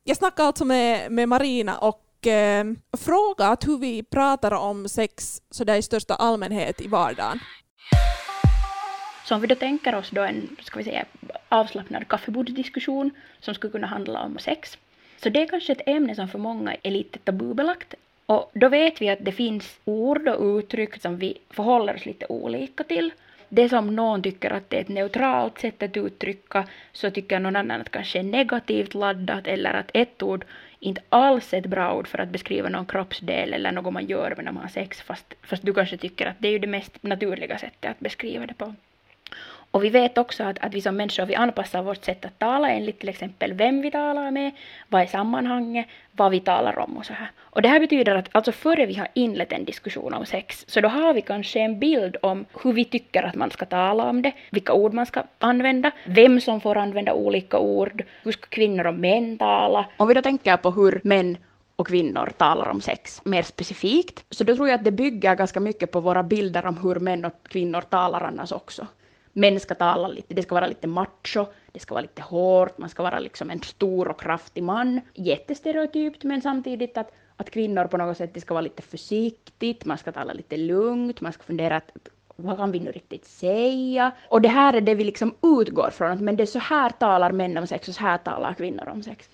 Jag 0.04 0.18
snackade 0.18 0.48
alltså 0.48 0.66
med, 0.66 1.12
med 1.12 1.30
Marina 1.30 1.78
och 1.78 2.28
eh, 2.28 2.66
frågat 2.98 3.68
hur 3.68 3.78
vi 3.78 4.04
pratar 4.04 4.52
om 4.52 4.90
sex 4.90 5.42
så 5.50 5.64
där 5.64 5.76
i 5.76 5.82
största 5.82 6.16
allmänhet 6.16 6.82
i 6.82 6.88
vardagen. 6.88 7.40
Så 9.26 9.36
om 9.36 9.42
vi 9.42 9.48
då 9.48 9.56
tänker 9.56 9.96
oss 9.96 10.10
då 10.10 10.22
en, 10.22 10.56
ska 10.62 10.78
vi 10.78 10.84
säga, 10.84 11.06
avslappnad 11.50 12.08
kaffebordsdiskussion 12.08 13.12
som 13.40 13.54
skulle 13.54 13.72
kunna 13.72 13.88
handla 13.88 14.22
om 14.22 14.40
sex. 14.40 14.78
Så 15.24 15.30
det 15.30 15.42
är 15.42 15.48
kanske 15.48 15.72
ett 15.72 15.88
ämne 15.88 16.16
som 16.16 16.28
för 16.28 16.40
många 16.40 16.76
är 16.84 16.92
lite 16.92 17.20
tabubelagt. 17.20 17.94
Och 18.26 18.52
då 18.54 18.70
vet 18.70 19.02
vi 19.02 19.10
att 19.10 19.26
det 19.26 19.32
finns 19.32 19.80
ord 19.86 20.28
och 20.28 20.58
uttryck 20.58 21.02
som 21.02 21.18
vi 21.18 21.38
förhåller 21.50 21.96
oss 21.96 22.06
lite 22.06 22.26
olika 22.30 22.84
till. 22.84 23.12
Det 23.54 23.70
som 23.70 23.96
någon 23.96 24.22
tycker 24.22 24.52
att 24.52 24.70
det 24.70 24.78
är 24.78 24.82
ett 24.82 24.88
neutralt 24.88 25.60
sätt 25.60 25.84
att 25.84 25.98
uttrycka 25.98 26.68
så 26.92 27.12
tycker 27.12 27.40
någon 27.40 27.56
annan 27.56 27.80
att 27.82 27.86
det 27.86 27.92
kanske 27.92 28.20
är 28.20 28.24
negativt 28.24 28.94
laddat 28.94 29.48
eller 29.48 29.74
att 29.74 29.92
ett 29.94 30.24
ord 30.24 30.46
inte 30.80 31.02
alls 31.10 31.54
är 31.54 31.58
ett 31.58 31.66
bra 31.66 31.94
ord 31.94 32.08
för 32.08 32.18
att 32.18 32.30
beskriva 32.30 32.70
någon 32.70 32.86
kroppsdel 32.86 33.54
eller 33.54 33.72
något 33.72 33.94
man 33.94 34.06
gör 34.06 34.36
när 34.38 34.52
man 34.52 34.64
har 34.64 34.70
sex 34.70 35.02
fast, 35.02 35.34
fast 35.42 35.64
du 35.66 35.74
kanske 35.74 35.98
tycker 35.98 36.26
att 36.26 36.36
det 36.40 36.48
är 36.48 36.52
ju 36.52 36.60
det 36.60 36.68
mest 36.68 37.04
naturliga 37.04 37.58
sättet 37.58 37.92
att 37.92 38.00
beskriva 38.00 38.46
det 38.46 38.54
på. 38.54 38.74
Och 39.72 39.84
vi 39.84 39.90
vet 39.90 40.18
också 40.18 40.44
att, 40.44 40.60
att 40.60 40.74
vi 40.74 40.82
som 40.82 40.96
människor 40.96 41.26
vi 41.26 41.36
anpassar 41.36 41.84
vårt 41.84 42.06
sätt 42.06 42.26
att 42.26 42.40
tala 42.40 42.70
enligt 42.70 43.00
till 43.00 43.10
exempel 43.10 43.54
vem 43.54 43.82
vi 43.82 43.92
talar 43.92 44.32
med, 44.32 44.52
vad 44.90 45.02
är 45.02 45.06
sammanhanget, 45.06 45.86
vad 46.12 46.32
vi 46.32 46.40
talar 46.40 46.80
om 46.80 46.98
och 46.98 47.06
så 47.06 47.14
här. 47.14 47.32
Och 47.40 47.62
det 47.62 47.70
här 47.70 47.80
betyder 47.80 48.16
att 48.16 48.30
alltså 48.32 48.52
före 48.52 48.86
vi 48.86 48.94
har 48.94 49.08
inlett 49.14 49.52
en 49.52 49.66
diskussion 49.66 50.14
om 50.14 50.26
sex, 50.26 50.66
så 50.68 50.82
då 50.82 50.88
har 50.88 51.14
vi 51.14 51.22
kanske 51.22 51.60
en 51.60 51.80
bild 51.80 52.18
om 52.22 52.46
hur 52.64 52.74
vi 52.74 52.86
tycker 52.86 53.24
att 53.24 53.36
man 53.36 53.52
ska 53.52 53.66
tala 53.66 54.10
om 54.10 54.22
det, 54.22 54.32
vilka 54.50 54.74
ord 54.74 54.94
man 54.94 55.06
ska 55.06 55.24
använda, 55.40 55.92
vem 56.06 56.42
som 56.42 56.62
får 56.62 56.78
använda 56.78 57.14
olika 57.14 57.60
ord, 57.60 58.04
hur 58.24 58.32
ska 58.32 58.48
kvinnor 58.50 58.88
och 58.88 58.96
män 58.96 59.38
tala. 59.38 59.86
Om 59.98 60.08
vi 60.08 60.14
då 60.14 60.22
tänker 60.22 60.58
på 60.58 60.72
hur 60.72 61.02
män 61.04 61.38
och 61.76 61.88
kvinnor 61.88 62.32
talar 62.38 62.70
om 62.70 62.82
sex 62.82 63.22
mer 63.26 63.44
specifikt, 63.44 64.26
så 64.30 64.44
då 64.44 64.56
tror 64.56 64.68
jag 64.68 64.76
att 64.76 64.84
det 64.84 64.92
bygger 64.92 65.36
ganska 65.36 65.60
mycket 65.60 65.92
på 65.92 66.00
våra 66.00 66.24
bilder 66.24 66.66
om 66.66 66.78
hur 66.78 66.96
män 66.96 67.26
och 67.26 67.34
kvinnor 67.44 67.82
talar 67.82 68.22
annars 68.22 68.52
också. 68.52 68.88
Män 69.34 69.60
ska 69.60 69.76
tala 69.76 70.08
lite, 70.08 70.34
det 70.34 70.42
ska 70.42 70.56
vara 70.56 70.68
lite 70.68 70.88
macho, 70.88 71.46
det 71.72 71.80
ska 71.80 71.94
vara 71.94 72.02
lite 72.02 72.22
hårt, 72.22 72.78
man 72.78 72.90
ska 72.90 73.04
vara 73.04 73.20
liksom 73.20 73.50
en 73.50 73.62
stor 73.62 74.08
och 74.08 74.20
kraftig 74.20 74.64
man. 74.64 75.02
Jättestereotypt, 75.14 76.24
men 76.24 76.42
samtidigt 76.42 76.98
att, 76.98 77.12
att 77.38 77.50
kvinnor 77.50 77.88
på 77.88 77.98
något 77.98 78.18
sätt, 78.18 78.34
det 78.34 78.42
ska 78.42 78.54
vara 78.54 78.62
lite 78.62 78.82
försiktigt, 78.82 79.86
man 79.86 79.98
ska 79.98 80.12
tala 80.12 80.34
lite 80.34 80.58
lugnt, 80.58 81.22
man 81.22 81.34
ska 81.34 81.44
fundera 81.44 81.78
att 81.78 81.92
vad 82.36 82.58
kan 82.58 82.72
vi 82.72 82.80
nu 82.80 82.92
riktigt 82.92 83.26
säga? 83.26 84.12
Och 84.30 84.42
det 84.42 84.50
här 84.50 84.74
är 84.74 84.82
det 84.82 84.96
vi 84.96 85.04
liksom 85.04 85.36
utgår 85.42 85.90
från, 85.90 86.12
att 86.12 86.22
men 86.22 86.36
det 86.36 86.44
är 86.44 86.48
så 86.48 86.60
här 86.60 86.90
talar 86.90 87.32
män 87.32 87.58
om 87.58 87.68
sex 87.68 87.88
och 87.88 87.96
så 87.96 88.02
här 88.02 88.18
talar 88.18 88.54
kvinnor 88.54 88.90
om 88.90 89.04
sex. 89.04 89.30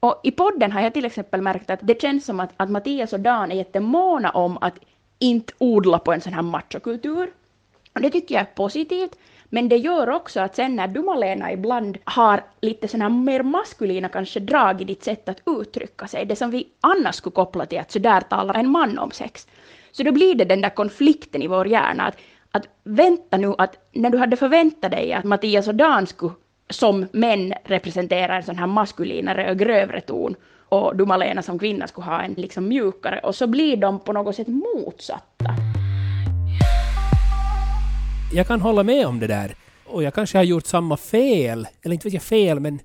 Och 0.00 0.20
i 0.22 0.30
podden 0.30 0.72
har 0.72 0.80
jag 0.80 0.94
till 0.94 1.04
exempel 1.04 1.42
märkt 1.42 1.70
att 1.70 1.80
det 1.82 2.00
känns 2.00 2.24
som 2.24 2.40
att, 2.40 2.50
att 2.56 2.70
Mattias 2.70 3.12
och 3.12 3.20
Dan 3.20 3.52
är 3.52 3.56
jättemåna 3.56 4.30
om 4.30 4.58
att 4.60 4.78
inte 5.18 5.52
odla 5.58 5.98
på 5.98 6.12
en 6.12 6.20
sån 6.20 6.32
här 6.32 6.42
machokultur. 6.42 7.32
Och 7.94 8.00
det 8.00 8.10
tycker 8.10 8.34
jag 8.34 8.42
är 8.42 8.54
positivt, 8.54 9.18
men 9.54 9.68
det 9.68 9.76
gör 9.76 10.10
också 10.10 10.40
att 10.40 10.56
sen 10.56 10.76
när 10.76 10.88
du 10.88 11.02
Malena 11.02 11.52
ibland 11.52 11.98
har 12.04 12.44
lite 12.60 12.88
sådana 12.88 13.04
här 13.04 13.22
mer 13.22 13.42
maskulina 13.42 14.08
kanske 14.08 14.40
drag 14.40 14.80
i 14.80 14.84
ditt 14.84 15.04
sätt 15.04 15.28
att 15.28 15.42
uttrycka 15.46 16.06
sig, 16.06 16.26
det 16.26 16.36
som 16.36 16.50
vi 16.50 16.66
annars 16.80 17.14
skulle 17.14 17.32
koppla 17.32 17.66
till 17.66 17.78
att 17.78 17.92
så 17.92 17.98
där 17.98 18.20
talar 18.20 18.54
en 18.54 18.70
man 18.70 18.98
om 18.98 19.10
sex, 19.10 19.46
så 19.92 20.02
då 20.02 20.12
blir 20.12 20.34
det 20.34 20.44
den 20.44 20.60
där 20.60 20.70
konflikten 20.70 21.42
i 21.42 21.46
vår 21.46 21.66
hjärna 21.68 22.02
att, 22.02 22.16
att 22.50 22.66
vänta 22.84 23.36
nu 23.36 23.54
att 23.58 23.76
när 23.92 24.10
du 24.10 24.18
hade 24.18 24.36
förväntat 24.36 24.90
dig 24.90 25.12
att 25.12 25.24
Mattias 25.24 25.68
och 25.68 25.74
Dan 25.74 26.06
skulle 26.06 26.34
som 26.70 27.06
män 27.12 27.54
representera 27.64 28.36
en 28.36 28.42
sån 28.42 28.58
här 28.58 28.66
maskulinare 28.66 29.50
och 29.50 29.58
grövre 29.58 30.00
ton 30.00 30.34
och 30.68 30.96
du 30.96 31.04
Malena 31.04 31.42
som 31.42 31.58
kvinna 31.58 31.86
skulle 31.86 32.04
ha 32.04 32.22
en 32.22 32.32
liksom 32.32 32.68
mjukare 32.68 33.20
och 33.22 33.34
så 33.34 33.46
blir 33.46 33.76
de 33.76 34.00
på 34.00 34.12
något 34.12 34.36
sätt 34.36 34.48
motsatta. 34.48 35.71
Jag 38.34 38.46
kan 38.46 38.60
hålla 38.60 38.82
med 38.82 39.06
om 39.06 39.20
det 39.20 39.26
där. 39.26 39.54
Och 39.86 40.02
jag 40.02 40.14
kanske 40.14 40.38
har 40.38 40.44
gjort 40.44 40.66
samma 40.66 40.96
fel, 40.96 41.66
eller 41.82 41.94
inte 41.94 42.06
vet 42.06 42.14
jag 42.14 42.22
fel, 42.22 42.60
men 42.60 42.80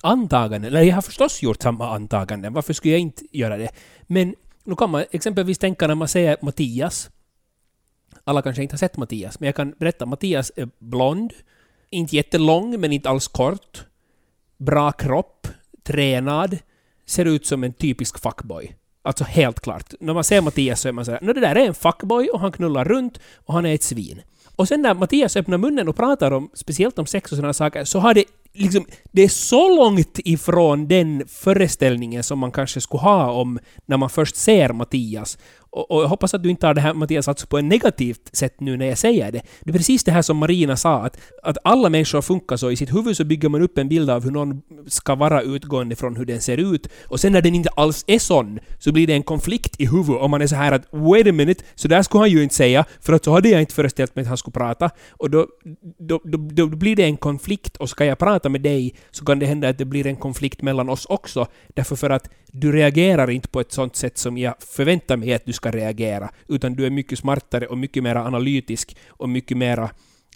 antaganden. 0.00 0.64
Eller 0.64 0.82
jag 0.82 0.94
har 0.94 1.02
förstås 1.02 1.42
gjort 1.42 1.62
samma 1.62 1.94
antaganden. 1.94 2.52
Varför 2.52 2.72
skulle 2.72 2.92
jag 2.94 3.00
inte 3.00 3.24
göra 3.32 3.56
det? 3.56 3.68
Men 4.02 4.34
nu 4.64 4.76
kan 4.76 4.90
man 4.90 5.04
exempelvis 5.10 5.58
tänka 5.58 5.86
när 5.86 5.94
man 5.94 6.08
säger 6.08 6.36
Mattias. 6.42 7.10
Alla 8.24 8.42
kanske 8.42 8.62
inte 8.62 8.72
har 8.72 8.78
sett 8.78 8.96
Mattias, 8.96 9.40
men 9.40 9.46
jag 9.46 9.56
kan 9.56 9.74
berätta. 9.78 10.06
Mattias 10.06 10.52
är 10.56 10.68
blond. 10.78 11.32
Inte 11.90 12.16
jättelång, 12.16 12.80
men 12.80 12.92
inte 12.92 13.10
alls 13.10 13.28
kort. 13.28 13.84
Bra 14.58 14.92
kropp. 14.92 15.48
Tränad. 15.82 16.58
Ser 17.06 17.24
ut 17.24 17.46
som 17.46 17.64
en 17.64 17.72
typisk 17.72 18.18
fuckboy. 18.18 18.76
Alltså 19.02 19.24
helt 19.24 19.60
klart. 19.60 19.94
När 20.00 20.14
man 20.14 20.24
ser 20.24 20.40
Mattias 20.40 20.80
så 20.80 20.88
är 20.88 20.92
man 20.92 21.04
såhär, 21.04 21.20
det 21.20 21.40
där 21.40 21.56
är 21.56 21.66
en 21.66 21.74
fuckboy 21.74 22.28
och 22.28 22.40
han 22.40 22.52
knullar 22.52 22.84
runt 22.84 23.18
och 23.36 23.54
han 23.54 23.66
är 23.66 23.74
ett 23.74 23.82
svin. 23.82 24.22
Och 24.56 24.68
sen 24.68 24.82
när 24.82 24.94
Mattias 24.94 25.36
öppnar 25.36 25.58
munnen 25.58 25.88
och 25.88 25.96
pratar 25.96 26.30
om, 26.30 26.50
speciellt 26.54 26.98
om 26.98 27.06
sex 27.06 27.32
och 27.32 27.36
sådana 27.36 27.52
saker, 27.52 27.84
så 27.84 27.98
har 27.98 28.14
det 28.14 28.24
liksom, 28.52 28.86
det 29.12 29.22
är 29.22 29.28
så 29.28 29.76
långt 29.76 30.18
ifrån 30.24 30.88
den 30.88 31.24
föreställningen 31.28 32.22
som 32.22 32.38
man 32.38 32.52
kanske 32.52 32.80
skulle 32.80 33.00
ha 33.00 33.30
om 33.30 33.58
när 33.86 33.96
man 33.96 34.10
först 34.10 34.36
ser 34.36 34.72
Mattias. 34.72 35.38
Och, 35.72 35.90
och 35.90 36.02
jag 36.02 36.08
hoppas 36.08 36.34
att 36.34 36.42
du 36.42 36.50
inte 36.50 36.60
tar 36.60 36.74
det 36.74 36.80
här 36.80 36.94
Mattias 36.94 37.28
alltså 37.28 37.46
på 37.46 37.58
ett 37.58 37.64
negativt 37.64 38.36
sätt 38.36 38.60
nu 38.60 38.76
när 38.76 38.86
jag 38.86 38.98
säger 38.98 39.32
det. 39.32 39.42
Det 39.60 39.70
är 39.70 39.72
precis 39.72 40.04
det 40.04 40.12
här 40.12 40.22
som 40.22 40.36
Marina 40.36 40.76
sa, 40.76 40.98
att, 40.98 41.18
att 41.42 41.58
alla 41.64 41.88
människor 41.88 42.22
funkar 42.22 42.56
så. 42.56 42.70
I 42.70 42.76
sitt 42.76 42.94
huvud 42.94 43.16
så 43.16 43.24
bygger 43.24 43.48
man 43.48 43.62
upp 43.62 43.78
en 43.78 43.88
bild 43.88 44.10
av 44.10 44.24
hur 44.24 44.30
någon 44.30 44.62
ska 44.86 45.14
vara 45.14 45.42
utgående 45.42 45.96
från 45.96 46.16
hur 46.16 46.24
den 46.24 46.40
ser 46.40 46.74
ut. 46.74 46.88
Och 47.06 47.20
sen 47.20 47.32
när 47.32 47.42
den 47.42 47.54
inte 47.54 47.68
alls 47.68 48.04
är 48.06 48.18
sån, 48.18 48.58
så 48.78 48.92
blir 48.92 49.06
det 49.06 49.12
en 49.12 49.22
konflikt 49.22 49.80
i 49.80 49.86
huvudet 49.86 50.22
om 50.22 50.30
man 50.30 50.42
är 50.42 50.46
så 50.46 50.56
här 50.56 50.72
att 50.72 50.86
wait 50.90 51.26
a 51.26 51.32
minute, 51.32 51.64
så 51.74 51.88
där 51.88 52.02
skulle 52.02 52.22
han 52.22 52.30
ju 52.30 52.42
inte 52.42 52.54
säga, 52.54 52.84
för 53.00 53.12
att 53.12 53.24
så 53.24 53.32
hade 53.32 53.48
jag 53.48 53.60
inte 53.60 53.74
föreställt 53.74 54.16
mig 54.16 54.22
att 54.22 54.28
han 54.28 54.36
skulle 54.36 54.52
prata. 54.52 54.90
Och 55.10 55.30
då, 55.30 55.46
då, 55.98 56.20
då, 56.24 56.36
då 56.36 56.66
blir 56.66 56.96
det 56.96 57.04
en 57.04 57.16
konflikt, 57.16 57.76
och 57.76 57.90
ska 57.90 58.04
jag 58.04 58.18
prata 58.18 58.48
med 58.48 58.60
dig 58.60 58.94
så 59.10 59.24
kan 59.24 59.38
det 59.38 59.46
hända 59.46 59.68
att 59.68 59.78
det 59.78 59.84
blir 59.84 60.06
en 60.06 60.16
konflikt 60.16 60.62
mellan 60.62 60.88
oss 60.88 61.06
också. 61.06 61.46
Därför 61.74 61.96
för 61.96 62.10
att 62.10 62.30
du 62.52 62.72
reagerar 62.72 63.30
inte 63.30 63.48
på 63.48 63.60
ett 63.60 63.72
sånt 63.72 63.96
sätt 63.96 64.18
som 64.18 64.38
jag 64.38 64.54
förväntar 64.58 65.16
mig 65.16 65.34
att 65.34 65.46
du 65.46 65.52
ska 65.52 65.61
reagera, 65.70 66.30
utan 66.48 66.74
du 66.74 66.86
är 66.86 66.90
mycket 66.90 67.18
smartare 67.18 67.66
och 67.66 67.78
mycket 67.78 68.02
mer 68.02 68.14
analytisk 68.14 68.96
och 69.08 69.28
mycket 69.28 69.56
mer 69.56 69.78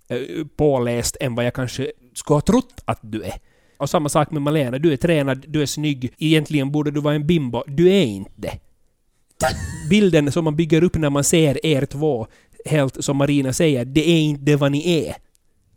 eh, 0.08 0.18
påläst 0.56 1.16
än 1.20 1.34
vad 1.34 1.46
jag 1.46 1.54
kanske 1.54 1.92
skulle 2.14 2.36
ha 2.36 2.40
trott 2.40 2.82
att 2.84 2.98
du 3.02 3.22
är. 3.22 3.34
Och 3.78 3.90
samma 3.90 4.08
sak 4.08 4.30
med 4.30 4.42
Malena, 4.42 4.78
du 4.78 4.92
är 4.92 4.96
tränad, 4.96 5.44
du 5.48 5.62
är 5.62 5.66
snygg, 5.66 6.14
egentligen 6.18 6.72
borde 6.72 6.90
du 6.90 7.00
vara 7.00 7.14
en 7.14 7.26
bimbo, 7.26 7.62
du 7.66 7.88
är 7.88 8.04
inte 8.04 8.30
det. 8.36 8.58
Bilden 9.90 10.32
som 10.32 10.44
man 10.44 10.56
bygger 10.56 10.84
upp 10.84 10.96
när 10.96 11.10
man 11.10 11.24
ser 11.24 11.66
er 11.66 11.86
två, 11.86 12.26
helt 12.64 13.04
som 13.04 13.16
Marina 13.16 13.52
säger, 13.52 13.84
det 13.84 14.08
är 14.08 14.20
inte 14.20 14.56
vad 14.56 14.72
ni 14.72 15.06
är. 15.06 15.16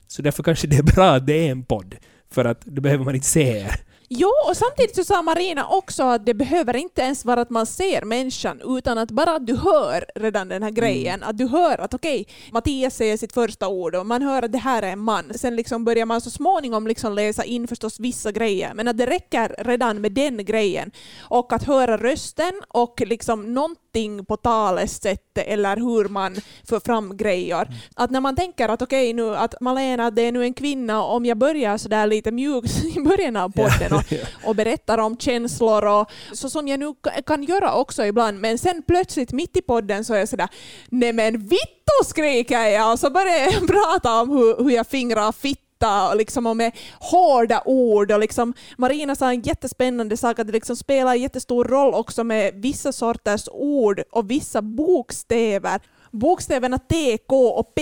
Så 0.07 0.21
därför 0.21 0.43
kanske 0.43 0.67
det 0.67 0.77
är 0.77 0.83
bra 0.83 1.09
att 1.09 1.27
det 1.27 1.47
är 1.47 1.51
en 1.51 1.63
podd, 1.63 1.95
för 2.31 2.45
att 2.45 2.65
då 2.65 2.81
behöver 2.81 3.05
man 3.05 3.15
inte 3.15 3.27
se 3.27 3.57
er. 3.57 3.75
Jo, 4.11 4.29
och 4.47 4.57
samtidigt 4.57 4.95
så 4.95 5.03
sa 5.03 5.21
Marina 5.21 5.67
också 5.67 6.03
att 6.03 6.25
det 6.25 6.33
behöver 6.33 6.75
inte 6.75 7.01
ens 7.01 7.25
vara 7.25 7.41
att 7.41 7.49
man 7.49 7.65
ser 7.65 8.01
människan, 8.05 8.61
utan 8.77 8.97
att 8.97 9.11
bara 9.11 9.35
att 9.35 9.47
du 9.47 9.55
hör 9.55 10.05
redan 10.15 10.49
den 10.49 10.63
här 10.63 10.69
grejen. 10.71 11.15
Mm. 11.15 11.29
Att 11.29 11.37
du 11.37 11.47
hör 11.47 11.77
att 11.77 11.93
okej, 11.93 12.21
okay, 12.21 12.51
Mattias 12.51 12.95
säger 12.95 13.17
sitt 13.17 13.33
första 13.33 13.67
ord 13.67 13.95
och 13.95 14.05
man 14.05 14.21
hör 14.21 14.43
att 14.43 14.51
det 14.51 14.57
här 14.57 14.83
är 14.83 14.91
en 14.91 14.99
man. 14.99 15.33
Sen 15.35 15.55
liksom 15.55 15.85
börjar 15.85 16.05
man 16.05 16.21
så 16.21 16.29
småningom 16.29 16.87
liksom 16.87 17.13
läsa 17.13 17.43
in 17.43 17.67
förstås 17.67 17.99
vissa 17.99 18.31
grejer, 18.31 18.73
men 18.73 18.87
att 18.87 18.97
det 18.97 19.05
räcker 19.05 19.55
redan 19.57 20.01
med 20.01 20.11
den 20.11 20.45
grejen. 20.45 20.91
Och 21.21 21.53
att 21.53 21.63
höra 21.63 21.97
rösten 21.97 22.53
och 22.67 23.01
liksom 23.05 23.53
någonting 23.53 23.88
på 24.27 24.37
talessättet 24.37 25.47
eller 25.47 25.75
hur 25.75 26.09
man 26.09 26.35
för 26.69 26.79
fram 26.79 27.17
grejer. 27.17 27.61
Mm. 27.61 27.73
Att 27.95 28.11
när 28.11 28.21
man 28.21 28.35
tänker 28.35 28.69
att 28.69 28.81
okej 28.81 29.13
okay, 29.13 29.13
nu 29.13 29.35
att 29.35 29.61
Malena, 29.61 30.11
det 30.11 30.21
är 30.21 30.31
nu 30.31 30.43
en 30.43 30.53
kvinna, 30.53 31.03
om 31.03 31.25
jag 31.25 31.37
börjar 31.37 31.77
sådär 31.77 32.07
lite 32.07 32.31
mjukt 32.31 32.83
i 32.97 32.99
början 32.99 33.35
av 33.35 33.49
podden 33.49 33.93
och, 33.93 34.13
och 34.49 34.55
berättar 34.55 34.97
om 34.97 35.17
känslor 35.17 35.85
och 35.85 36.11
så 36.33 36.49
som 36.49 36.67
jag 36.67 36.79
nu 36.79 36.93
kan 37.25 37.43
göra 37.43 37.75
också 37.75 38.05
ibland. 38.05 38.39
Men 38.39 38.57
sen 38.57 38.83
plötsligt 38.87 39.31
mitt 39.31 39.57
i 39.57 39.61
podden 39.61 40.05
så 40.05 40.13
är 40.13 40.19
jag 40.19 40.29
sådär 40.29 40.49
nej 40.89 41.13
men 41.13 41.37
vittu 41.47 42.03
skriker 42.05 42.67
jag 42.67 42.91
och 42.91 42.99
så 42.99 43.09
börjar 43.09 43.37
jag 43.37 43.67
prata 43.67 44.21
om 44.21 44.29
hur, 44.29 44.63
hur 44.63 44.71
jag 44.71 44.87
fingrar 44.87 45.31
fitta 45.31 45.68
och, 45.83 46.15
liksom, 46.15 46.47
och 46.47 46.57
med 46.57 46.71
hårda 46.99 47.61
ord. 47.65 48.11
Och 48.11 48.19
liksom, 48.19 48.53
Marina 48.77 49.15
sa 49.15 49.29
en 49.29 49.41
jättespännande 49.41 50.17
sak 50.17 50.39
att 50.39 50.47
det 50.47 50.53
liksom 50.53 50.75
spelar 50.75 51.11
en 51.11 51.21
jättestor 51.21 51.65
roll 51.65 51.93
också 51.93 52.23
med 52.23 52.53
vissa 52.55 52.91
sorters 52.91 53.49
ord 53.51 54.01
och 54.11 54.31
vissa 54.31 54.61
bokstäver. 54.61 55.79
Bokstäverna 56.11 56.79
T, 56.79 57.17
K 57.27 57.47
och 57.47 57.75
P 57.75 57.81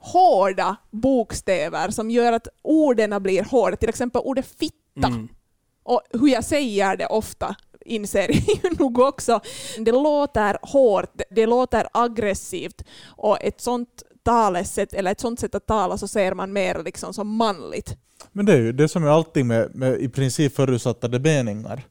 hårda 0.00 0.76
bokstäver 0.90 1.90
som 1.90 2.10
gör 2.10 2.32
att 2.32 2.48
orden 2.62 3.22
blir 3.22 3.44
hårda. 3.44 3.76
Till 3.76 3.88
exempel 3.88 4.22
ordet 4.24 4.46
fitta. 4.58 5.06
Mm. 5.06 5.28
Och 5.82 6.02
hur 6.12 6.28
jag 6.28 6.44
säger 6.44 6.96
det 6.96 7.06
ofta 7.06 7.56
inser 7.84 8.30
jag 8.62 8.80
nog 8.80 8.98
också. 8.98 9.40
Det 9.78 9.92
låter 9.92 10.58
hårt, 10.62 11.20
det 11.30 11.46
låter 11.46 11.88
aggressivt 11.92 12.82
och 13.06 13.42
ett 13.42 13.60
sånt 13.60 14.02
talesätt, 14.22 14.92
eller 14.92 15.12
ett 15.12 15.20
sånt 15.20 15.40
sätt 15.40 15.54
att 15.54 15.66
tala 15.66 15.98
så 15.98 16.08
ser 16.08 16.34
man 16.34 16.52
mer 16.52 16.82
liksom 16.84 17.14
som 17.14 17.36
manligt. 17.36 17.96
Men 18.32 18.46
det 18.46 18.52
är 18.52 18.60
ju 18.60 18.72
det 18.72 18.88
som 18.88 19.04
är 19.04 19.08
alltid 19.08 19.46
med, 19.46 19.74
med 19.74 20.00
i 20.00 20.08
princip 20.08 20.54
förutsatta 20.54 21.08
meningar. 21.08 21.82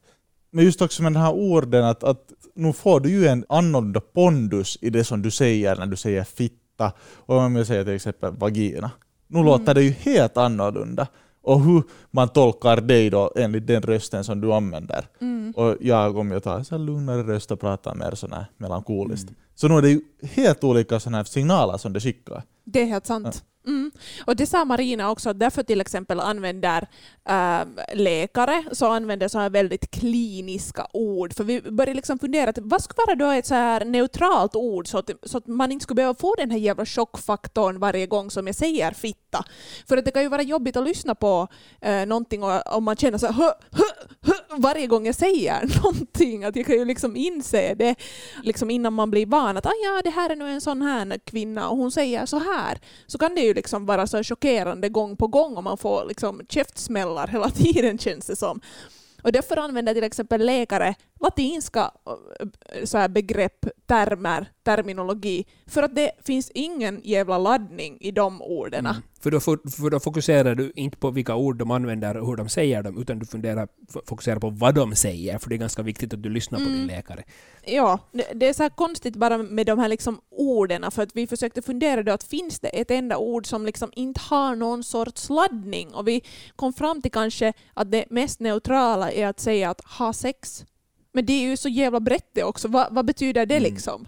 Men 0.50 0.64
just 0.64 0.82
också 0.82 1.02
med 1.02 1.12
den 1.12 1.22
här 1.22 1.32
orden 1.32 1.84
att, 1.84 2.04
att 2.04 2.32
nu 2.54 2.72
får 2.72 3.00
du 3.00 3.10
ju 3.10 3.26
en 3.26 3.44
annorlunda 3.48 4.00
pondus 4.00 4.78
i 4.80 4.90
det 4.90 5.04
som 5.04 5.22
du 5.22 5.30
säger 5.30 5.76
när 5.76 5.86
du 5.86 5.96
säger 5.96 6.24
fitta 6.24 6.92
och 7.14 7.36
om 7.36 7.56
jag 7.56 7.66
säger 7.66 7.84
till 7.84 7.94
exempel 7.94 8.36
vagina. 8.36 8.90
Nu 9.26 9.38
mm. 9.38 9.46
låter 9.46 9.74
det 9.74 9.82
ju 9.82 9.90
helt 9.90 10.36
annorlunda 10.36 11.06
och 11.42 11.60
hur 11.60 11.82
man 12.10 12.28
tolkar 12.28 12.80
dig 12.80 13.10
då 13.10 13.32
enligt 13.36 13.66
den 13.66 13.82
rösten 13.82 14.24
som 14.24 14.40
du 14.40 14.52
använder. 14.52 15.06
Mm. 15.20 15.52
Och 15.56 15.76
jag, 15.80 16.16
om 16.16 16.30
jag 16.30 16.42
tar 16.42 16.74
en 16.74 16.86
lugnare 16.86 17.22
röst 17.22 17.50
och 17.50 17.60
pratar 17.60 17.94
mer 17.94 18.14
sån 18.14 18.32
här 18.32 18.46
melankoliskt. 18.56 19.28
Mm. 19.28 19.40
Så 19.54 19.68
nu 19.68 19.74
är 19.74 19.82
det 19.82 19.90
ju 19.90 20.00
helt 20.22 20.64
olika 20.64 21.00
såna 21.00 21.24
signaler 21.24 21.76
som 21.76 21.92
det 21.92 22.00
skickar. 22.00 22.42
Det 22.64 22.82
är 22.82 22.86
helt 22.86 23.06
sant. 23.06 23.44
Och 24.26 24.36
det 24.36 24.46
sa 24.46 24.64
Marina 24.64 25.10
också, 25.10 25.30
att 25.30 25.38
därför 25.38 25.62
till 25.62 25.80
exempel 25.80 26.20
använder 26.20 26.88
äh, 27.28 27.60
läkare 27.94 28.64
så 28.72 28.86
använder 28.86 29.28
så 29.28 29.38
här 29.38 29.50
väldigt 29.50 29.90
kliniska 29.90 30.86
ord. 30.92 31.34
För 31.34 31.44
vi 31.44 31.60
började 31.60 31.94
liksom 31.94 32.18
fundera, 32.18 32.50
att 32.50 32.58
vad 32.58 32.82
skulle 32.82 33.04
vara 33.06 33.16
då 33.16 33.30
ett 33.30 33.46
så 33.46 33.54
här 33.54 33.84
neutralt 33.84 34.56
ord 34.56 34.88
så 34.88 34.98
att, 34.98 35.10
så 35.22 35.38
att 35.38 35.46
man 35.46 35.72
inte 35.72 35.82
skulle 35.82 35.96
behöva 35.96 36.14
få 36.14 36.34
den 36.34 36.50
här 36.50 36.58
jävla 36.58 36.86
chockfaktorn 36.86 37.78
varje 37.78 38.06
gång 38.06 38.30
som 38.30 38.46
jag 38.46 38.56
säger 38.56 38.92
fitta. 38.92 39.44
För 39.88 39.96
att 39.96 40.04
det 40.04 40.10
kan 40.10 40.22
ju 40.22 40.28
vara 40.28 40.42
jobbigt 40.42 40.76
att 40.76 40.84
lyssna 40.84 41.14
på 41.14 41.48
äh, 41.80 42.06
någonting 42.06 42.42
och, 42.42 42.76
om 42.76 42.84
man 42.84 42.96
känner 42.96 43.18
så 43.18 43.26
här, 43.26 43.52
varje 44.56 44.86
gång 44.86 45.06
jag 45.06 45.14
säger 45.14 45.82
någonting. 45.82 46.44
Att 46.44 46.56
jag 46.56 46.66
kan 46.66 46.76
ju 46.76 46.84
liksom 46.84 47.16
inse 47.16 47.74
det 47.74 47.94
liksom 48.42 48.70
innan 48.70 48.92
man 48.92 49.10
blir 49.10 49.26
van 49.26 49.56
att 49.56 49.66
ah, 49.66 49.72
ja, 49.84 50.00
det 50.04 50.10
här 50.10 50.30
är 50.30 50.36
nu 50.36 50.48
en 50.48 50.60
sån 50.60 50.82
här 50.82 51.18
kvinna 51.24 51.68
och 51.68 51.76
hon 51.76 51.92
säger 51.92 52.26
så 52.26 52.38
här. 52.38 52.78
Så 53.06 53.18
kan 53.18 53.34
det 53.34 53.40
ju 53.40 53.54
liksom 53.54 53.86
vara 53.90 54.06
så 54.06 54.22
chockerande 54.22 54.88
gång 54.88 55.16
på 55.16 55.26
gång 55.26 55.56
och 55.56 55.64
man 55.64 55.78
får 55.78 56.04
liksom 56.08 56.40
käftsmällar 56.48 57.26
hela 57.26 57.50
tiden 57.62 57.98
känns 57.98 58.26
det 58.26 58.36
som. 58.36 58.60
Och 59.22 59.32
därför 59.32 59.56
använder 59.56 59.94
till 59.94 60.04
exempel 60.04 60.46
läkare 60.46 60.94
latinska 61.20 61.90
eh, 62.06 62.84
så 62.84 62.98
här 62.98 63.08
begrepp, 63.08 63.66
termer, 63.86 64.46
terminologi, 64.62 65.44
för 65.66 65.82
att 65.82 65.94
det 65.94 66.10
finns 66.24 66.50
ingen 66.54 67.00
jävla 67.04 67.38
laddning 67.38 67.98
i 68.00 68.10
de 68.10 68.42
orden. 68.42 68.86
Mm. 68.86 69.02
För, 69.20 69.30
då, 69.30 69.40
för 69.40 69.90
då 69.90 70.00
fokuserar 70.00 70.54
du 70.54 70.72
inte 70.76 70.96
på 70.96 71.10
vilka 71.10 71.34
ord 71.34 71.56
de 71.56 71.70
använder 71.70 72.16
och 72.16 72.26
hur 72.26 72.36
de 72.36 72.48
säger 72.48 72.82
dem, 72.82 72.98
utan 72.98 73.18
du 73.18 73.26
funderar, 73.26 73.68
fokuserar 74.06 74.38
på 74.38 74.50
vad 74.50 74.74
de 74.74 74.94
säger, 74.94 75.38
för 75.38 75.48
det 75.48 75.54
är 75.54 75.58
ganska 75.58 75.82
viktigt 75.82 76.14
att 76.14 76.22
du 76.22 76.28
lyssnar 76.28 76.58
på 76.58 76.64
mm. 76.64 76.78
din 76.78 76.86
läkare. 76.86 77.22
Ja, 77.64 77.98
det 78.34 78.48
är 78.48 78.52
så 78.52 78.70
konstigt 78.70 79.16
bara 79.16 79.38
med 79.38 79.66
de 79.66 79.78
här 79.78 79.88
liksom 79.88 80.20
orden, 80.30 80.90
för 80.90 81.02
att 81.02 81.16
vi 81.16 81.26
försökte 81.26 81.62
fundera 81.62 82.02
då 82.02 82.12
att 82.12 82.24
finns 82.24 82.60
det 82.60 82.68
ett 82.68 82.90
enda 82.90 83.16
ord 83.16 83.46
som 83.46 83.66
liksom 83.66 83.90
inte 83.92 84.20
har 84.20 84.56
någon 84.56 84.84
sorts 84.84 85.28
laddning? 85.30 85.94
Och 85.94 86.08
vi 86.08 86.22
kom 86.56 86.72
fram 86.72 87.02
till 87.02 87.10
kanske 87.10 87.52
att 87.74 87.90
det 87.90 88.04
mest 88.10 88.40
neutrala 88.40 89.12
är 89.12 89.26
att 89.26 89.40
säga 89.40 89.70
att 89.70 89.80
ha 89.80 90.12
sex. 90.12 90.64
Men 91.12 91.26
det 91.26 91.32
är 91.32 91.48
ju 91.48 91.56
så 91.56 91.68
jävla 91.68 92.00
brett 92.00 92.30
det 92.32 92.44
också. 92.44 92.68
Va, 92.68 92.88
vad 92.90 93.06
betyder 93.06 93.46
det 93.46 93.56
mm. 93.56 93.72
liksom? 93.72 94.06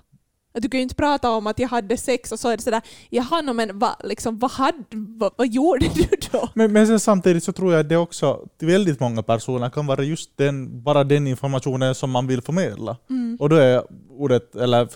Du 0.54 0.68
kan 0.68 0.78
ju 0.78 0.82
inte 0.82 0.94
prata 0.94 1.30
om 1.30 1.46
att 1.46 1.58
jag 1.58 1.68
hade 1.68 1.96
sex 1.96 2.32
och 2.32 2.40
så 2.40 2.48
är 2.48 2.56
det 2.56 2.62
sådär, 2.62 2.82
jaha, 3.10 3.52
men 3.52 3.78
va, 3.78 3.96
liksom, 4.04 4.38
vad, 4.38 4.50
hade, 4.50 4.84
vad, 4.90 5.32
vad 5.36 5.48
gjorde 5.48 5.88
du 5.94 6.08
då? 6.32 6.48
Men, 6.54 6.72
men 6.72 7.00
samtidigt 7.00 7.44
så 7.44 7.52
tror 7.52 7.72
jag 7.72 7.80
att 7.80 7.88
det 7.88 7.96
också 7.96 8.48
väldigt 8.58 9.00
många 9.00 9.22
personer 9.22 9.70
kan 9.70 9.86
vara 9.86 10.02
just 10.02 10.36
den, 10.36 10.82
bara 10.82 11.04
den 11.04 11.26
informationen 11.26 11.94
som 11.94 12.10
man 12.10 12.26
vill 12.26 12.42
förmedla. 12.42 12.96
Mm. 13.10 13.36
Och 13.40 13.48
då 13.48 13.56
är 13.56 13.82
ordet, 14.10 14.56
eller 14.56 14.88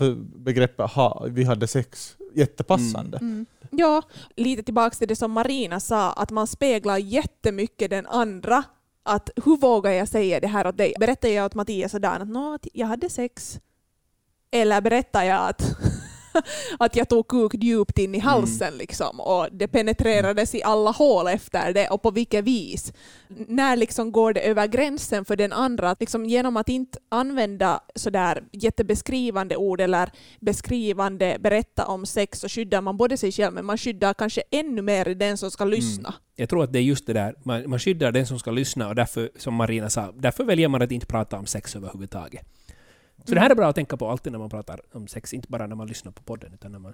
begreppet 0.43 0.91
ha, 0.91 1.25
vi 1.29 1.43
hade 1.43 1.67
sex 1.67 2.15
jättepassande. 2.35 3.17
Mm. 3.17 3.45
Ja, 3.71 4.01
lite 4.35 4.63
tillbaks 4.63 4.97
till 4.97 5.07
det 5.07 5.15
som 5.15 5.31
Marina 5.31 5.79
sa, 5.79 6.11
att 6.11 6.31
man 6.31 6.47
speglar 6.47 6.97
jättemycket 6.97 7.89
den 7.89 8.05
andra. 8.05 8.63
Att 9.07 9.29
hur 9.45 9.57
vågar 9.57 9.91
jag 9.91 10.07
säga 10.07 10.39
det 10.39 10.47
här 10.47 10.67
åt 10.67 10.77
dig? 10.77 10.93
Berättar 10.99 11.29
jag 11.29 11.45
åt 11.45 11.55
Mattias 11.55 11.93
och 11.93 12.01
Dan 12.01 12.35
att 12.37 12.67
jag 12.73 12.87
hade 12.87 13.09
sex? 13.09 13.59
Eller 14.51 14.81
berättar 14.81 15.23
jag 15.23 15.49
att, 15.49 15.61
att 16.79 16.95
jag 16.95 17.09
tog 17.09 17.27
kuk 17.27 17.53
djupt 17.53 17.99
in 17.99 18.15
i 18.15 18.19
halsen 18.19 18.73
liksom, 18.77 19.19
och 19.19 19.47
det 19.51 19.67
penetrerades 19.67 20.55
i 20.55 20.63
alla 20.63 20.91
hål 20.91 21.27
efter 21.27 21.73
det 21.73 21.87
och 21.89 22.01
på 22.01 22.11
vilket 22.11 22.43
vis? 22.43 22.93
När 23.47 23.75
liksom 23.75 24.11
går 24.11 24.33
det 24.33 24.41
över 24.41 24.67
gränsen 24.67 25.25
för 25.25 25.35
den 25.35 25.53
andra? 25.53 25.95
Liksom 25.99 26.25
genom 26.25 26.57
att 26.57 26.69
inte 26.69 26.99
använda 27.09 27.79
sådär 27.95 28.43
jättebeskrivande 28.51 29.55
ord 29.55 29.81
eller 29.81 30.11
beskrivande 30.39 31.37
berätta 31.39 31.85
om 31.85 32.05
sex 32.05 32.39
så 32.39 32.49
skyddar 32.49 32.81
man 32.81 32.97
både 32.97 33.17
sig 33.17 33.31
själv 33.31 33.53
men 33.53 33.65
man 33.65 33.77
skyddar 33.77 34.13
kanske 34.13 34.41
ännu 34.51 34.81
mer 34.81 35.05
den 35.05 35.37
som 35.37 35.51
ska 35.51 35.65
lyssna. 35.65 36.13
Jag 36.35 36.49
tror 36.49 36.63
att 36.63 36.73
det 36.73 36.79
är 36.79 36.83
just 36.83 37.07
det 37.07 37.13
där, 37.13 37.35
man, 37.43 37.69
man 37.69 37.79
skyddar 37.79 38.11
den 38.11 38.27
som 38.27 38.39
ska 38.39 38.51
lyssna 38.51 38.87
och 38.87 38.95
därför, 38.95 39.29
som 39.37 39.53
Marina 39.53 39.89
sa, 39.89 40.13
därför 40.15 40.43
väljer 40.43 40.67
man 40.67 40.81
att 40.81 40.91
inte 40.91 41.05
prata 41.05 41.37
om 41.37 41.45
sex 41.45 41.75
överhuvudtaget. 41.75 42.56
Så 43.25 43.33
det 43.35 43.39
här 43.39 43.49
är 43.49 43.55
bra 43.55 43.67
att 43.67 43.75
tänka 43.75 43.97
på 43.97 44.09
alltid 44.09 44.31
när 44.31 44.39
man 44.39 44.49
pratar 44.49 44.81
om 44.93 45.07
sex, 45.07 45.33
inte 45.33 45.47
bara 45.47 45.67
när 45.67 45.75
man 45.75 45.87
lyssnar 45.87 46.11
på 46.11 46.23
podden, 46.23 46.53
utan 46.53 46.71
när 46.71 46.79
man 46.79 46.93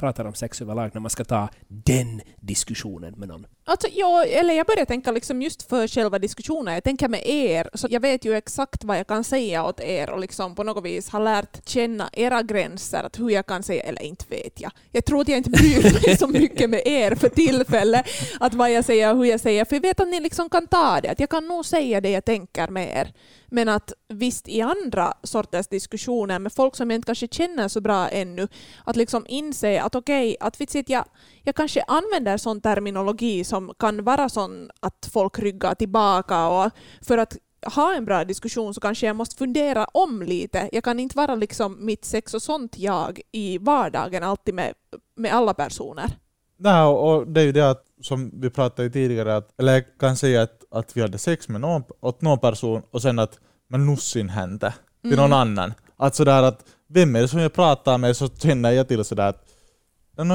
pratar 0.00 0.24
om 0.24 0.34
sex 0.34 0.62
överlag, 0.62 0.90
när 0.94 1.00
man 1.00 1.10
ska 1.10 1.24
ta 1.24 1.48
den 1.68 2.20
diskussionen 2.40 3.14
med 3.16 3.28
någon. 3.28 3.46
Alltså, 3.64 3.88
ja, 3.92 4.24
eller 4.24 4.54
jag 4.54 4.66
börjar 4.66 4.84
tänka 4.84 5.12
liksom 5.12 5.42
just 5.42 5.62
för 5.62 5.88
själva 5.88 6.18
diskussionen. 6.18 6.74
Jag 6.74 6.84
tänker 6.84 7.08
med 7.08 7.22
er, 7.26 7.70
så 7.74 7.86
jag 7.90 8.00
vet 8.00 8.24
ju 8.24 8.34
exakt 8.36 8.84
vad 8.84 8.98
jag 8.98 9.06
kan 9.06 9.24
säga 9.24 9.64
åt 9.64 9.80
er 9.80 10.10
och 10.10 10.20
liksom 10.20 10.54
på 10.54 10.64
något 10.64 10.84
vis 10.84 11.08
har 11.08 11.20
lärt 11.20 11.68
känna 11.68 12.10
era 12.12 12.42
gränser, 12.42 13.02
att 13.04 13.18
hur 13.18 13.30
jag 13.30 13.46
kan 13.46 13.62
säga, 13.62 13.82
eller 13.82 14.02
inte 14.02 14.24
vet 14.28 14.60
jag. 14.60 14.72
Jag 14.92 15.04
tror 15.04 15.20
att 15.20 15.28
jag 15.28 15.36
inte 15.36 15.50
bryr 15.50 15.82
mig 15.82 16.16
så 16.16 16.26
mycket 16.26 16.70
med 16.70 16.82
er 16.86 17.14
för 17.14 17.28
tillfället, 17.28 18.06
att 18.40 18.54
vad 18.54 18.72
jag 18.72 18.84
säger 18.84 19.12
och 19.12 19.16
hur 19.16 19.24
jag 19.24 19.40
säger, 19.40 19.64
för 19.64 19.76
jag 19.76 19.82
vet 19.82 20.00
att 20.00 20.08
ni 20.08 20.20
liksom 20.20 20.50
kan 20.50 20.66
ta 20.66 21.00
det, 21.00 21.08
att 21.08 21.20
jag 21.20 21.30
kan 21.30 21.48
nog 21.48 21.66
säga 21.66 22.00
det 22.00 22.10
jag 22.10 22.24
tänker 22.24 22.68
med 22.68 22.96
er. 22.96 23.12
Men 23.46 23.68
att 23.68 23.92
visst 24.10 24.48
i 24.48 24.60
andra 24.60 25.14
sorters 25.22 25.68
diskussioner 25.68 26.38
med 26.38 26.52
folk 26.52 26.76
som 26.76 26.90
jag 26.90 26.94
inte 26.96 27.06
kanske 27.06 27.28
känner 27.30 27.68
så 27.68 27.80
bra 27.80 28.08
ännu, 28.08 28.48
att 28.84 28.96
liksom 28.96 29.26
inse 29.28 29.82
att 29.82 29.94
okej, 29.94 30.36
att 30.40 30.60
vitsit, 30.60 30.88
jag, 30.88 31.04
jag 31.42 31.54
kanske 31.54 31.82
använder 31.82 32.36
sån 32.36 32.60
terminologi 32.60 33.44
som 33.44 33.74
kan 33.78 34.04
vara 34.04 34.28
sån 34.28 34.70
att 34.80 35.08
folk 35.12 35.38
ryggar 35.38 35.74
tillbaka 35.74 36.48
och 36.48 36.70
för 37.02 37.18
att 37.18 37.36
ha 37.74 37.94
en 37.94 38.04
bra 38.04 38.24
diskussion 38.24 38.74
så 38.74 38.80
kanske 38.80 39.06
jag 39.06 39.16
måste 39.16 39.36
fundera 39.36 39.84
om 39.84 40.22
lite. 40.22 40.68
Jag 40.72 40.84
kan 40.84 41.00
inte 41.00 41.16
vara 41.16 41.34
liksom 41.34 41.86
mitt 41.86 42.04
sex 42.04 42.34
och 42.34 42.42
sånt 42.42 42.78
jag 42.78 43.20
i 43.32 43.58
vardagen 43.58 44.22
alltid 44.22 44.54
med, 44.54 44.74
med 45.16 45.32
alla 45.32 45.54
personer. 45.54 46.16
Nej, 46.56 46.82
och 46.82 47.26
det 47.26 47.40
är 47.40 47.44
ju 47.44 47.52
det 47.52 47.70
att, 47.70 47.84
som 48.02 48.40
vi 48.40 48.50
pratade 48.50 48.90
tidigare, 48.90 49.36
att, 49.36 49.60
eller 49.60 49.72
jag 49.72 49.84
kan 50.00 50.16
säga 50.16 50.42
att, 50.42 50.64
att 50.70 50.96
vi 50.96 51.00
hade 51.00 51.18
sex 51.18 51.48
med 51.48 51.60
någon, 51.60 51.82
åt 52.00 52.22
någon 52.22 52.38
person 52.38 52.82
och 52.90 53.02
sen 53.02 53.18
att 53.18 53.38
man 53.70 53.86
nussin 53.86 54.28
hände 54.28 54.74
till 55.02 55.16
någon 55.16 55.32
annan. 55.32 55.74
Att 55.96 56.14
sådär 56.14 56.42
att, 56.42 56.64
vem 56.88 57.16
är 57.16 57.20
det 57.20 57.28
som 57.28 57.40
jag 57.40 57.52
pratar 57.52 57.98
med 57.98 58.16
så 58.16 58.28
känner 58.28 58.70
jag 58.70 58.88
till 58.88 59.04
sådär 59.04 59.28
att 59.28 59.46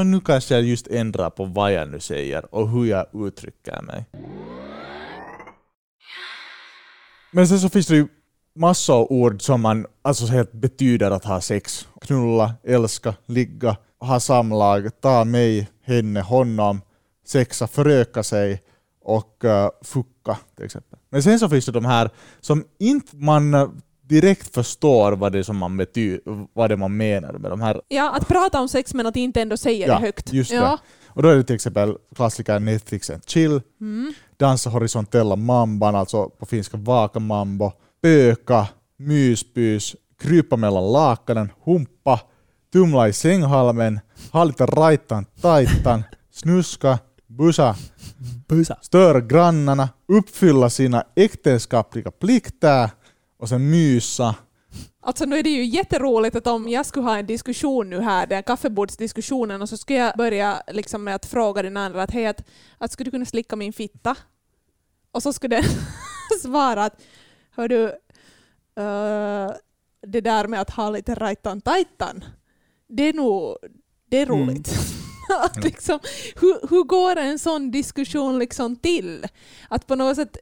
nu 0.05 0.21
kanske 0.21 0.53
jag 0.55 0.63
just 0.63 0.87
ändrar 0.87 1.29
på 1.29 1.45
vad 1.45 1.73
jag 1.73 1.89
nu 1.89 1.99
säger 1.99 2.55
och 2.55 2.69
hur 2.69 2.85
jag 2.85 3.05
uttrycker 3.13 3.81
mig. 3.81 4.05
Men 7.31 7.47
sen 7.47 7.59
så 7.59 7.69
finns 7.69 7.87
det 7.87 7.95
ju 7.95 8.07
massor 8.55 8.95
av 8.95 9.11
ord 9.11 9.41
som 9.41 9.61
man 9.61 9.85
alltså 10.01 10.25
helt 10.25 10.51
betyder 10.51 11.11
att 11.11 11.25
ha 11.25 11.41
sex. 11.41 11.87
Knulla, 12.01 12.53
älska, 12.63 13.15
ligga, 13.25 13.77
ha 13.99 14.19
samlag, 14.19 15.01
ta 15.01 15.23
mig, 15.23 15.69
henne, 15.83 16.21
honom, 16.21 16.81
sexa, 17.25 17.67
föröka 17.67 18.23
sig 18.23 18.61
och 19.05 19.41
uh, 19.43 19.69
fucka 19.81 20.37
till 20.55 20.65
exempel. 20.65 20.99
Men 21.09 21.23
sen 21.23 21.39
så 21.39 21.49
finns 21.49 21.65
det 21.65 21.71
de 21.71 21.85
här 21.85 22.09
som 22.41 22.63
inte 22.79 23.15
man 23.17 23.71
direkt 24.01 24.53
förstår 24.53 25.11
vad 25.11 25.31
det, 25.31 25.43
som 25.43 25.57
man 25.57 25.81
bety- 25.81 26.47
vad 26.53 26.69
det 26.69 26.77
man 26.77 26.97
menar 26.97 27.33
med 27.33 27.51
de 27.51 27.61
här. 27.61 27.81
Ja, 27.87 28.11
att 28.15 28.27
prata 28.27 28.59
om 28.61 28.69
sex 28.69 28.93
men 28.93 29.05
att 29.05 29.15
inte 29.15 29.41
ändå 29.41 29.57
säga 29.57 29.87
Ja, 29.87 29.93
det 29.95 30.01
högt. 30.01 30.33
just 30.33 30.49
det. 30.51 30.55
ja. 30.55 30.77
Och 31.07 31.23
då 31.23 31.29
är 31.29 31.35
det 31.35 31.43
till 31.43 31.55
exempel 31.55 31.97
klassikern 32.15 32.65
Netflix 32.65 33.09
and 33.09 33.21
chill, 33.29 33.61
Mm. 33.81 34.13
dansa 34.37 34.69
horisontella 34.69 35.35
mamban, 35.35 35.95
alltså 35.95 36.29
på 36.29 36.45
finska 36.45 36.77
vakamambo, 36.77 37.71
böka, 38.01 38.67
myspys, 38.97 39.95
krypa 40.21 40.55
mellan 40.55 40.91
lakanen, 40.91 41.51
humpa, 41.65 42.19
tumla 42.73 43.07
i 43.07 43.13
sänghalmen, 43.13 43.99
ha 44.31 44.43
lite 44.43 44.65
rajtan 44.65 45.25
tajtan, 45.41 46.03
snuska, 46.31 46.99
busa, 47.37 47.75
Busa. 48.47 48.77
störa 48.81 49.21
grannarna, 49.21 49.89
uppfylla 50.07 50.69
sina 50.69 51.03
äktenskapliga 51.15 52.11
plikter 52.11 52.89
och 53.37 53.49
sen 53.49 53.69
mysa. 53.69 54.35
Alltså 55.01 55.25
nu 55.25 55.37
är 55.39 55.43
det 55.43 55.49
ju 55.49 55.65
jätteroligt 55.65 56.35
att 56.35 56.47
om 56.47 56.69
jag 56.69 56.85
skulle 56.85 57.05
ha 57.05 57.17
en 57.17 57.25
diskussion 57.25 57.89
nu 57.89 58.01
här, 58.01 58.27
den 58.27 58.43
kaffebordsdiskussionen, 58.43 59.61
och 59.61 59.69
så 59.69 59.77
skulle 59.77 59.99
jag 59.99 60.17
börja 60.17 60.63
liksom 60.67 61.03
med 61.03 61.15
att 61.15 61.25
fråga 61.25 61.61
den 61.61 61.77
andra 61.77 62.03
att 62.03 62.11
hej, 62.11 62.25
att, 62.27 62.43
att 62.77 62.91
skulle 62.91 63.07
du 63.07 63.11
kunna 63.11 63.25
slicka 63.25 63.55
min 63.55 63.73
fitta? 63.73 64.15
Och 65.11 65.23
så 65.23 65.33
skulle 65.33 65.55
den 65.55 65.65
svara 66.41 66.83
att 66.83 67.01
hör 67.51 67.67
du, 67.67 67.83
eh, 68.75 69.51
det 70.07 70.21
där 70.21 70.47
med 70.47 70.61
att 70.61 70.69
ha 70.69 70.89
lite 70.89 71.15
rajtan 71.15 71.61
tajtan, 71.61 72.23
det 72.87 73.03
är 73.03 73.13
nog 73.13 73.57
det 74.09 74.17
är 74.17 74.25
Mm. 74.31 74.63
att 75.43 75.63
liksom, 75.63 75.99
hur, 76.35 76.69
hur 76.69 76.83
går 76.83 77.15
en 77.15 77.39
sån 77.39 77.71
diskussion 77.71 78.39
liksom 78.39 78.75
till? 78.75 79.27
Att 79.69 79.87
på 79.87 79.95
något 79.95 80.15
sätt 80.15 80.37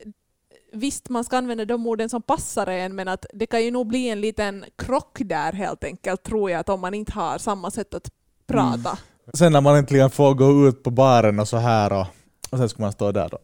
Visst, 0.75 1.09
man 1.09 1.23
ska 1.23 1.37
använda 1.37 1.65
de 1.65 1.87
orden 1.87 2.09
som 2.09 2.21
passar 2.21 2.67
en, 2.67 2.95
men 2.95 3.07
att 3.07 3.25
det 3.33 3.45
kan 3.45 3.63
ju 3.63 3.71
nog 3.71 3.87
bli 3.87 4.09
en 4.09 4.21
liten 4.21 4.65
krock 4.75 5.17
där 5.25 5.53
helt 5.53 5.83
enkelt, 5.83 6.23
tror 6.23 6.51
jag, 6.51 6.59
att 6.59 6.69
om 6.69 6.81
man 6.81 6.93
inte 6.93 7.13
har 7.13 7.37
samma 7.37 7.71
sätt 7.71 7.93
att 7.93 8.09
prata. 8.47 8.97
Sen 9.33 9.51
när 9.51 9.61
man 9.61 9.75
äntligen 9.75 10.09
får 10.09 10.33
gå 10.33 10.67
ut 10.67 10.83
på 10.83 10.91
baren 10.91 11.39
och 11.39 11.47
så 11.47 11.57
här 11.57 11.93
och, 11.93 12.05
och 12.49 12.57
sen 12.57 12.69
ska 12.69 12.81
man 12.81 12.91
stå 12.91 13.11
där 13.11 13.33
och 13.33 13.39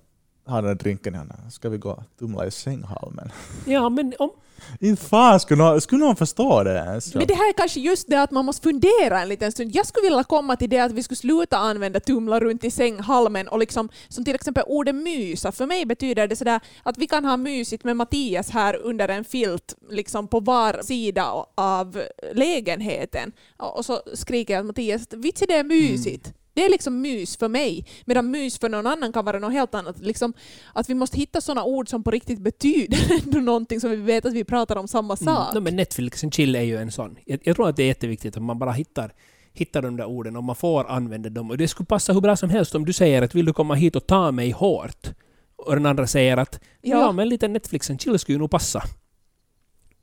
ha 0.49 0.61
den 0.61 0.77
drinken 0.77 1.13
i 1.13 1.17
handen. 1.17 1.37
Ska 1.51 1.69
vi 1.69 1.77
gå 1.77 1.89
och 1.91 2.03
tumla 2.19 2.45
i 2.45 2.51
sänghalmen? 2.51 3.31
Ja, 3.65 3.89
men 3.89 4.13
om... 4.19 4.31
Inte 4.79 5.03
fan 5.03 5.39
skulle 5.39 5.63
någon, 5.63 5.81
skulle 5.81 6.05
någon 6.05 6.15
förstå 6.15 6.63
det 6.63 6.75
ens. 6.75 7.15
Men 7.15 7.27
det 7.27 7.33
här 7.33 7.49
är 7.49 7.53
kanske 7.53 7.79
just 7.79 8.09
det 8.09 8.21
att 8.21 8.31
man 8.31 8.45
måste 8.45 8.63
fundera 8.63 9.21
en 9.21 9.29
liten 9.29 9.51
stund. 9.51 9.75
Jag 9.75 9.85
skulle 9.87 10.03
vilja 10.03 10.23
komma 10.23 10.55
till 10.55 10.69
det 10.69 10.79
att 10.79 10.91
vi 10.91 11.03
skulle 11.03 11.15
sluta 11.15 11.57
använda 11.57 11.99
tumla 11.99 12.39
runt 12.39 12.63
i 12.63 12.71
sänghalmen 12.71 13.47
och 13.47 13.59
liksom, 13.59 13.89
som 14.07 14.25
till 14.25 14.35
exempel 14.35 14.63
ordet 14.67 14.95
mysa. 14.95 15.51
För 15.51 15.65
mig 15.65 15.85
betyder 15.85 16.27
det 16.27 16.35
sådär 16.35 16.59
att 16.83 16.97
vi 16.97 17.07
kan 17.07 17.25
ha 17.25 17.37
mysigt 17.37 17.83
med 17.83 17.97
Mattias 17.97 18.49
här 18.49 18.75
under 18.75 19.09
en 19.09 19.23
filt 19.23 19.75
liksom 19.89 20.27
på 20.27 20.39
var 20.39 20.79
sida 20.83 21.45
av 21.55 22.01
lägenheten. 22.33 23.31
Och 23.57 23.85
så 23.85 24.01
skriker 24.13 24.53
jag 24.53 24.59
att 24.61 24.65
Mattias, 24.67 25.07
vitsi 25.11 25.45
det 25.45 25.55
är 25.55 25.63
mysigt. 25.63 26.33
Det 26.59 26.65
är 26.65 26.69
liksom 26.69 27.01
mys 27.01 27.37
för 27.37 27.47
mig, 27.49 27.85
medan 28.05 28.31
mys 28.31 28.59
för 28.59 28.69
någon 28.69 28.87
annan 28.87 29.13
kan 29.13 29.25
vara 29.25 29.39
något 29.39 29.51
helt 29.53 29.75
annat. 29.75 29.99
Liksom, 29.99 30.33
att 30.73 30.89
vi 30.89 30.93
måste 30.93 31.17
hitta 31.17 31.41
sådana 31.41 31.63
ord 31.63 31.89
som 31.89 32.03
på 32.03 32.11
riktigt 32.11 32.39
betyder 32.39 33.41
någonting 33.41 33.79
som 33.79 33.89
vi 33.89 33.95
vet 33.95 34.25
att 34.25 34.33
vi 34.33 34.43
pratar 34.43 34.75
om 34.75 34.87
samma 34.87 35.15
sak. 35.15 35.51
Mm. 35.51 35.63
Men 35.63 35.75
Netflix 35.75 36.23
and 36.23 36.33
chill 36.33 36.55
är 36.55 36.61
ju 36.61 36.77
en 36.77 36.91
sån. 36.91 37.17
Jag, 37.25 37.39
jag 37.43 37.55
tror 37.55 37.69
att 37.69 37.75
det 37.75 37.83
är 37.83 37.87
jätteviktigt 37.87 38.37
att 38.37 38.43
man 38.43 38.59
bara 38.59 38.71
hittar, 38.71 39.13
hittar 39.53 39.81
de 39.81 39.97
där 39.97 40.05
orden 40.05 40.35
och 40.35 40.43
man 40.43 40.55
får 40.55 40.91
använda 40.91 41.29
dem. 41.29 41.49
Och 41.51 41.57
det 41.57 41.67
skulle 41.67 41.87
passa 41.87 42.13
hur 42.13 42.21
bra 42.21 42.35
som 42.35 42.49
helst 42.49 42.75
om 42.75 42.85
du 42.85 42.93
säger 42.93 43.21
att 43.21 43.35
vill 43.35 43.45
du 43.45 43.53
komma 43.53 43.73
hit 43.73 43.95
och 43.95 44.07
ta 44.07 44.31
mig 44.31 44.51
hårt? 44.51 45.07
Och 45.55 45.75
den 45.75 45.85
andra 45.85 46.07
säger 46.07 46.37
att 46.37 46.59
ja, 46.81 46.99
Ja. 46.99 47.11
men 47.11 47.29
lite 47.29 47.47
Netflix 47.47 47.89
and 47.89 48.01
chill 48.01 48.19
skulle 48.19 48.33
ju 48.35 48.39
nog 48.39 48.51
passa. 48.51 48.83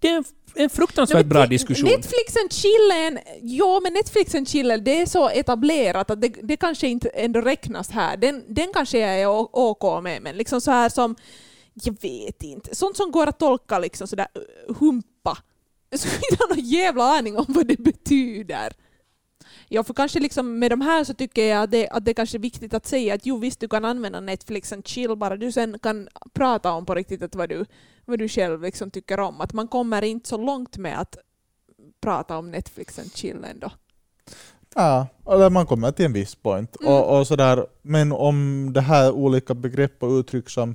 Det 0.07 0.13
är 0.13 0.17
en, 0.17 0.25
en 0.55 0.71
fruktansvärt 0.71 1.17
men 1.17 1.29
bra 1.29 1.47
diskussion. 1.47 1.91
Netflix 1.91 2.37
and 2.43 2.53
chill 2.53 2.91
är 2.95 3.07
en, 3.07 3.19
ja 3.43 3.81
men 3.83 3.93
Netflix 3.93 4.35
and 4.35 4.49
chill 4.49 4.69
det 4.85 5.01
är 5.01 5.07
så 5.07 5.29
etablerat 5.29 6.11
att 6.11 6.21
det, 6.21 6.29
det 6.43 6.57
kanske 6.57 6.89
inte 6.89 7.09
ändå 7.09 7.41
räknas 7.41 7.91
här. 7.91 8.17
Den, 8.17 8.45
den 8.49 8.73
kanske 8.73 8.99
jag 8.99 9.21
är 9.21 9.57
OK 9.57 10.03
med, 10.03 10.23
men 10.23 10.37
liksom 10.37 10.61
så 10.61 10.71
här 10.71 10.89
som, 10.89 11.17
jag 11.75 11.97
vet 12.01 12.43
inte, 12.43 12.75
sånt 12.75 12.97
som 12.97 13.11
går 13.11 13.27
att 13.27 13.39
tolka 13.39 13.79
liksom 13.79 14.07
sådär 14.07 14.27
uh, 14.39 14.77
humpa. 14.77 15.39
Jag 15.91 16.01
skulle 16.01 16.21
inte 16.31 16.45
ha 16.45 16.55
någon 16.55 16.65
jävla 16.65 17.05
aning 17.05 17.39
om 17.39 17.45
vad 17.49 17.67
det 17.67 17.79
betyder. 17.79 18.73
Ja, 19.69 19.85
för 19.85 19.95
kanske 19.95 20.21
liksom 20.21 20.59
med 20.59 20.71
de 20.71 20.81
här 20.81 21.05
så 21.05 21.15
tycker 21.15 21.45
jag 21.45 21.63
att 21.63 21.71
det, 21.71 21.89
att 21.89 22.05
det 22.05 22.15
kanske 22.15 22.37
är 22.37 22.41
viktigt 22.41 22.75
att 22.75 22.87
säga 22.87 23.15
att 23.15 23.27
jo 23.27 23.39
visst 23.39 23.61
du 23.61 23.69
kan 23.69 23.85
använda 23.85 24.21
Netflix 24.21 24.73
and 24.73 24.87
chill 24.87 25.17
bara 25.17 25.37
du 25.37 25.53
sen 25.53 25.79
kan 25.79 26.09
prata 26.33 26.73
om 26.73 26.87
på 26.87 26.95
riktigt 26.95 27.23
att 27.23 27.35
vad 27.35 27.49
du, 27.49 27.65
vad 28.05 28.19
du 28.19 28.29
själv 28.29 28.63
liksom 28.63 28.91
tycker 28.91 29.21
om. 29.21 29.41
Att 29.41 29.53
man 29.53 29.69
kommer 29.69 30.03
inte 30.03 30.29
så 30.29 30.37
långt 30.37 30.77
med 30.77 31.01
att 31.01 31.17
prata 32.01 32.39
om 32.39 32.51
Netflix 32.51 32.99
and 32.99 33.13
chill 33.15 33.45
ändå. 33.51 33.71
Ja, 34.75 35.07
eller 35.27 35.51
man 35.51 35.67
kommer 35.67 35.93
till 35.93 36.05
en 36.05 36.13
viss 36.13 36.35
point. 36.35 36.77
Mm. 36.81 36.93
Och, 36.93 37.19
och 37.19 37.27
sådär. 37.27 37.67
Men 37.83 38.13
om 38.13 38.71
det 38.73 38.81
här 38.81 39.13
olika 39.13 39.55
begrepp 39.55 40.03
och 40.03 40.11
uttryck 40.11 40.51
som 40.51 40.75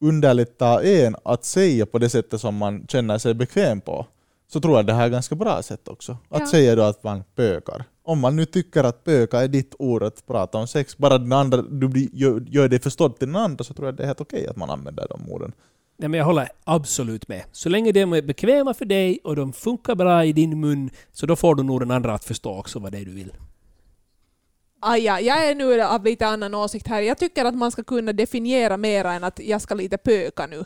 underlättar 0.00 0.82
en 0.82 1.16
att 1.22 1.44
säga 1.44 1.86
på 1.86 1.98
det 1.98 2.08
sättet 2.08 2.40
som 2.40 2.56
man 2.56 2.86
känner 2.88 3.18
sig 3.18 3.34
bekväm 3.34 3.80
på, 3.80 4.06
så 4.48 4.60
tror 4.60 4.76
jag 4.76 4.86
det 4.86 4.92
här 4.92 5.02
är 5.02 5.06
ett 5.06 5.12
ganska 5.12 5.34
bra 5.34 5.62
sätt 5.62 5.88
också. 5.88 6.12
Att 6.28 6.40
Ja. 6.40 6.46
säga 6.46 6.76
då 6.76 6.82
att 6.82 7.02
man 7.04 7.24
pökar. 7.34 7.84
Om 8.06 8.20
man 8.20 8.36
nu 8.36 8.44
tycker 8.44 8.84
att 8.84 9.04
pöka 9.04 9.40
är 9.40 9.48
ditt 9.48 9.74
ord 9.78 10.02
att 10.02 10.26
prata 10.26 10.58
om 10.58 10.66
sex, 10.66 10.98
bara 10.98 11.18
den 11.18 11.32
andra, 11.32 11.62
du 11.62 11.88
blir, 11.88 12.08
gör, 12.12 12.44
gör 12.48 12.68
det 12.68 12.78
förstått 12.82 13.18
till 13.18 13.28
den 13.28 13.36
andra 13.36 13.64
så 13.64 13.74
tror 13.74 13.88
jag 13.88 13.96
det 13.96 14.02
är 14.02 14.06
helt 14.06 14.20
okej 14.20 14.46
att 14.46 14.56
man 14.56 14.70
använder 14.70 15.06
de 15.08 15.32
orden. 15.32 15.52
Nej, 15.98 16.08
men 16.08 16.18
jag 16.18 16.24
håller 16.24 16.48
absolut 16.64 17.28
med. 17.28 17.42
Så 17.52 17.68
länge 17.68 17.92
de 17.92 18.12
är 18.12 18.22
bekväma 18.22 18.74
för 18.74 18.84
dig 18.84 19.18
och 19.24 19.36
de 19.36 19.52
funkar 19.52 19.94
bra 19.94 20.24
i 20.24 20.32
din 20.32 20.60
mun, 20.60 20.90
så 21.12 21.26
då 21.26 21.36
får 21.36 21.54
du 21.54 21.62
nog 21.62 21.80
den 21.80 21.90
andra 21.90 22.14
att 22.14 22.24
förstå 22.24 22.58
också 22.58 22.78
vad 22.78 22.92
det 22.92 22.98
är 22.98 23.04
du 23.04 23.12
vill. 23.12 23.32
Ah, 24.80 24.96
ja, 24.96 25.20
jag 25.20 25.48
är 25.50 25.54
nu 25.54 25.82
av 25.82 26.04
lite 26.04 26.26
annan 26.26 26.54
åsikt 26.54 26.86
här. 26.86 27.02
Jag 27.02 27.18
tycker 27.18 27.44
att 27.44 27.54
man 27.54 27.70
ska 27.70 27.84
kunna 27.84 28.12
definiera 28.12 28.76
mera 28.76 29.12
än 29.12 29.24
att 29.24 29.40
jag 29.44 29.62
ska 29.62 29.74
lite 29.74 29.98
pöka 29.98 30.46
nu. 30.46 30.64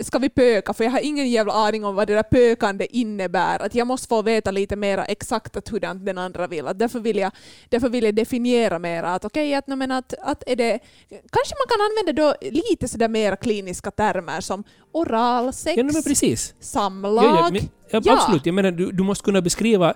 Ska- 0.00 0.18
vi 0.18 0.28
pöka? 0.28 0.72
För 0.72 0.84
jag 0.84 0.90
har 0.90 1.00
ingen 1.00 1.30
jävla 1.30 1.52
aning 1.52 1.84
om 1.84 1.94
vad 1.94 2.06
det 2.06 2.14
där 2.14 2.22
pökande 2.22 2.86
innebär. 2.90 3.62
Att 3.62 3.74
jag 3.74 3.86
måste 3.86 4.08
få 4.08 4.22
veta 4.22 4.50
lite 4.50 4.76
mera 4.76 5.04
exakt 5.04 5.56
att 5.56 5.72
hur 5.72 5.80
den 5.80 6.18
andra 6.18 6.46
vill. 6.46 6.66
Att 6.66 6.78
därför, 6.78 7.00
vill 7.00 7.16
jag, 7.16 7.32
därför 7.68 7.88
vill 7.88 8.04
jag 8.04 8.14
definiera 8.14 8.78
mera. 8.78 9.14
Att 9.14 9.24
okej, 9.24 9.54
att, 9.54 9.66
men 9.66 9.90
att, 9.90 10.14
att 10.22 10.42
är 10.46 10.56
det... 10.56 10.78
Kanske 11.08 11.54
man 11.54 11.68
kan 11.68 11.80
använda 11.90 12.22
då 12.22 12.50
lite 12.50 12.88
sådär 12.88 13.08
mera 13.08 13.36
kliniska 13.36 13.90
termer 13.90 14.40
som 14.40 14.64
oralsex, 14.92 15.76
Ja, 15.76 15.84
samlag. 16.60 17.24
Ja, 17.24 17.36
ja, 17.36 17.50
men, 17.52 17.62
Ja. 17.90 18.12
Absolut. 18.12 18.46
Jag 18.46 18.54
menar, 18.54 18.70
du, 18.70 18.92
du 18.92 19.02
måste 19.02 19.24
kunna 19.24 19.40
beskriva 19.40 19.94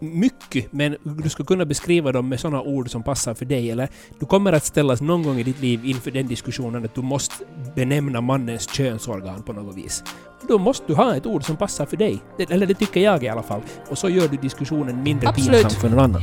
mycket, 0.00 0.72
men 0.72 0.96
du 1.02 1.28
ska 1.28 1.44
kunna 1.44 1.64
beskriva 1.64 2.12
dem 2.12 2.28
med 2.28 2.40
sådana 2.40 2.62
ord 2.62 2.90
som 2.90 3.02
passar 3.02 3.34
för 3.34 3.44
dig. 3.44 3.70
Eller 3.70 3.88
du 4.20 4.26
kommer 4.26 4.52
att 4.52 4.64
ställas 4.64 5.00
någon 5.00 5.22
gång 5.22 5.38
i 5.38 5.42
ditt 5.42 5.60
liv 5.60 5.84
inför 5.84 6.10
den 6.10 6.26
diskussionen 6.26 6.84
att 6.84 6.94
du 6.94 7.02
måste 7.02 7.34
benämna 7.74 8.20
mannens 8.20 8.70
könsorgan 8.70 9.42
på 9.42 9.52
något 9.52 9.76
vis. 9.76 10.04
Då 10.48 10.58
måste 10.58 10.86
du 10.86 10.94
ha 10.94 11.16
ett 11.16 11.26
ord 11.26 11.44
som 11.44 11.56
passar 11.56 11.86
för 11.86 11.96
dig. 11.96 12.22
Det, 12.38 12.50
eller 12.50 12.66
det 12.66 12.74
tycker 12.74 13.00
jag 13.00 13.22
i 13.22 13.28
alla 13.28 13.42
fall. 13.42 13.60
Och 13.88 13.98
så 13.98 14.08
gör 14.08 14.28
du 14.28 14.36
diskussionen 14.36 15.02
mindre 15.02 15.28
Absolut. 15.28 15.62
pinsam 15.62 15.80
för 15.80 15.88
någon 15.88 16.04
annan. 16.04 16.22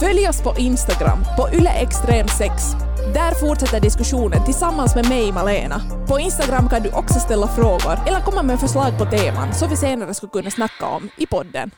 Följ 0.00 0.28
oss 0.28 0.42
på 0.42 0.54
Instagram, 0.58 1.18
på 1.36 1.48
yleextrem6. 1.48 2.50
Där 3.14 3.48
fortsätter 3.48 3.80
diskussionen 3.80 4.44
tillsammans 4.44 4.94
med 4.94 5.08
mig, 5.08 5.32
Malena. 5.32 5.80
På 6.08 6.20
Instagram 6.20 6.68
kan 6.68 6.82
du 6.82 6.90
också 6.90 7.20
ställa 7.20 7.48
frågor 7.48 7.98
eller 8.06 8.20
komma 8.20 8.42
med 8.42 8.60
förslag 8.60 8.98
på 8.98 9.04
teman 9.04 9.54
som 9.54 9.70
vi 9.70 9.76
senare 9.76 10.14
skulle 10.14 10.30
kunna 10.30 10.50
snacka 10.50 10.86
om 10.86 11.08
i 11.16 11.26
podden. 11.26 11.70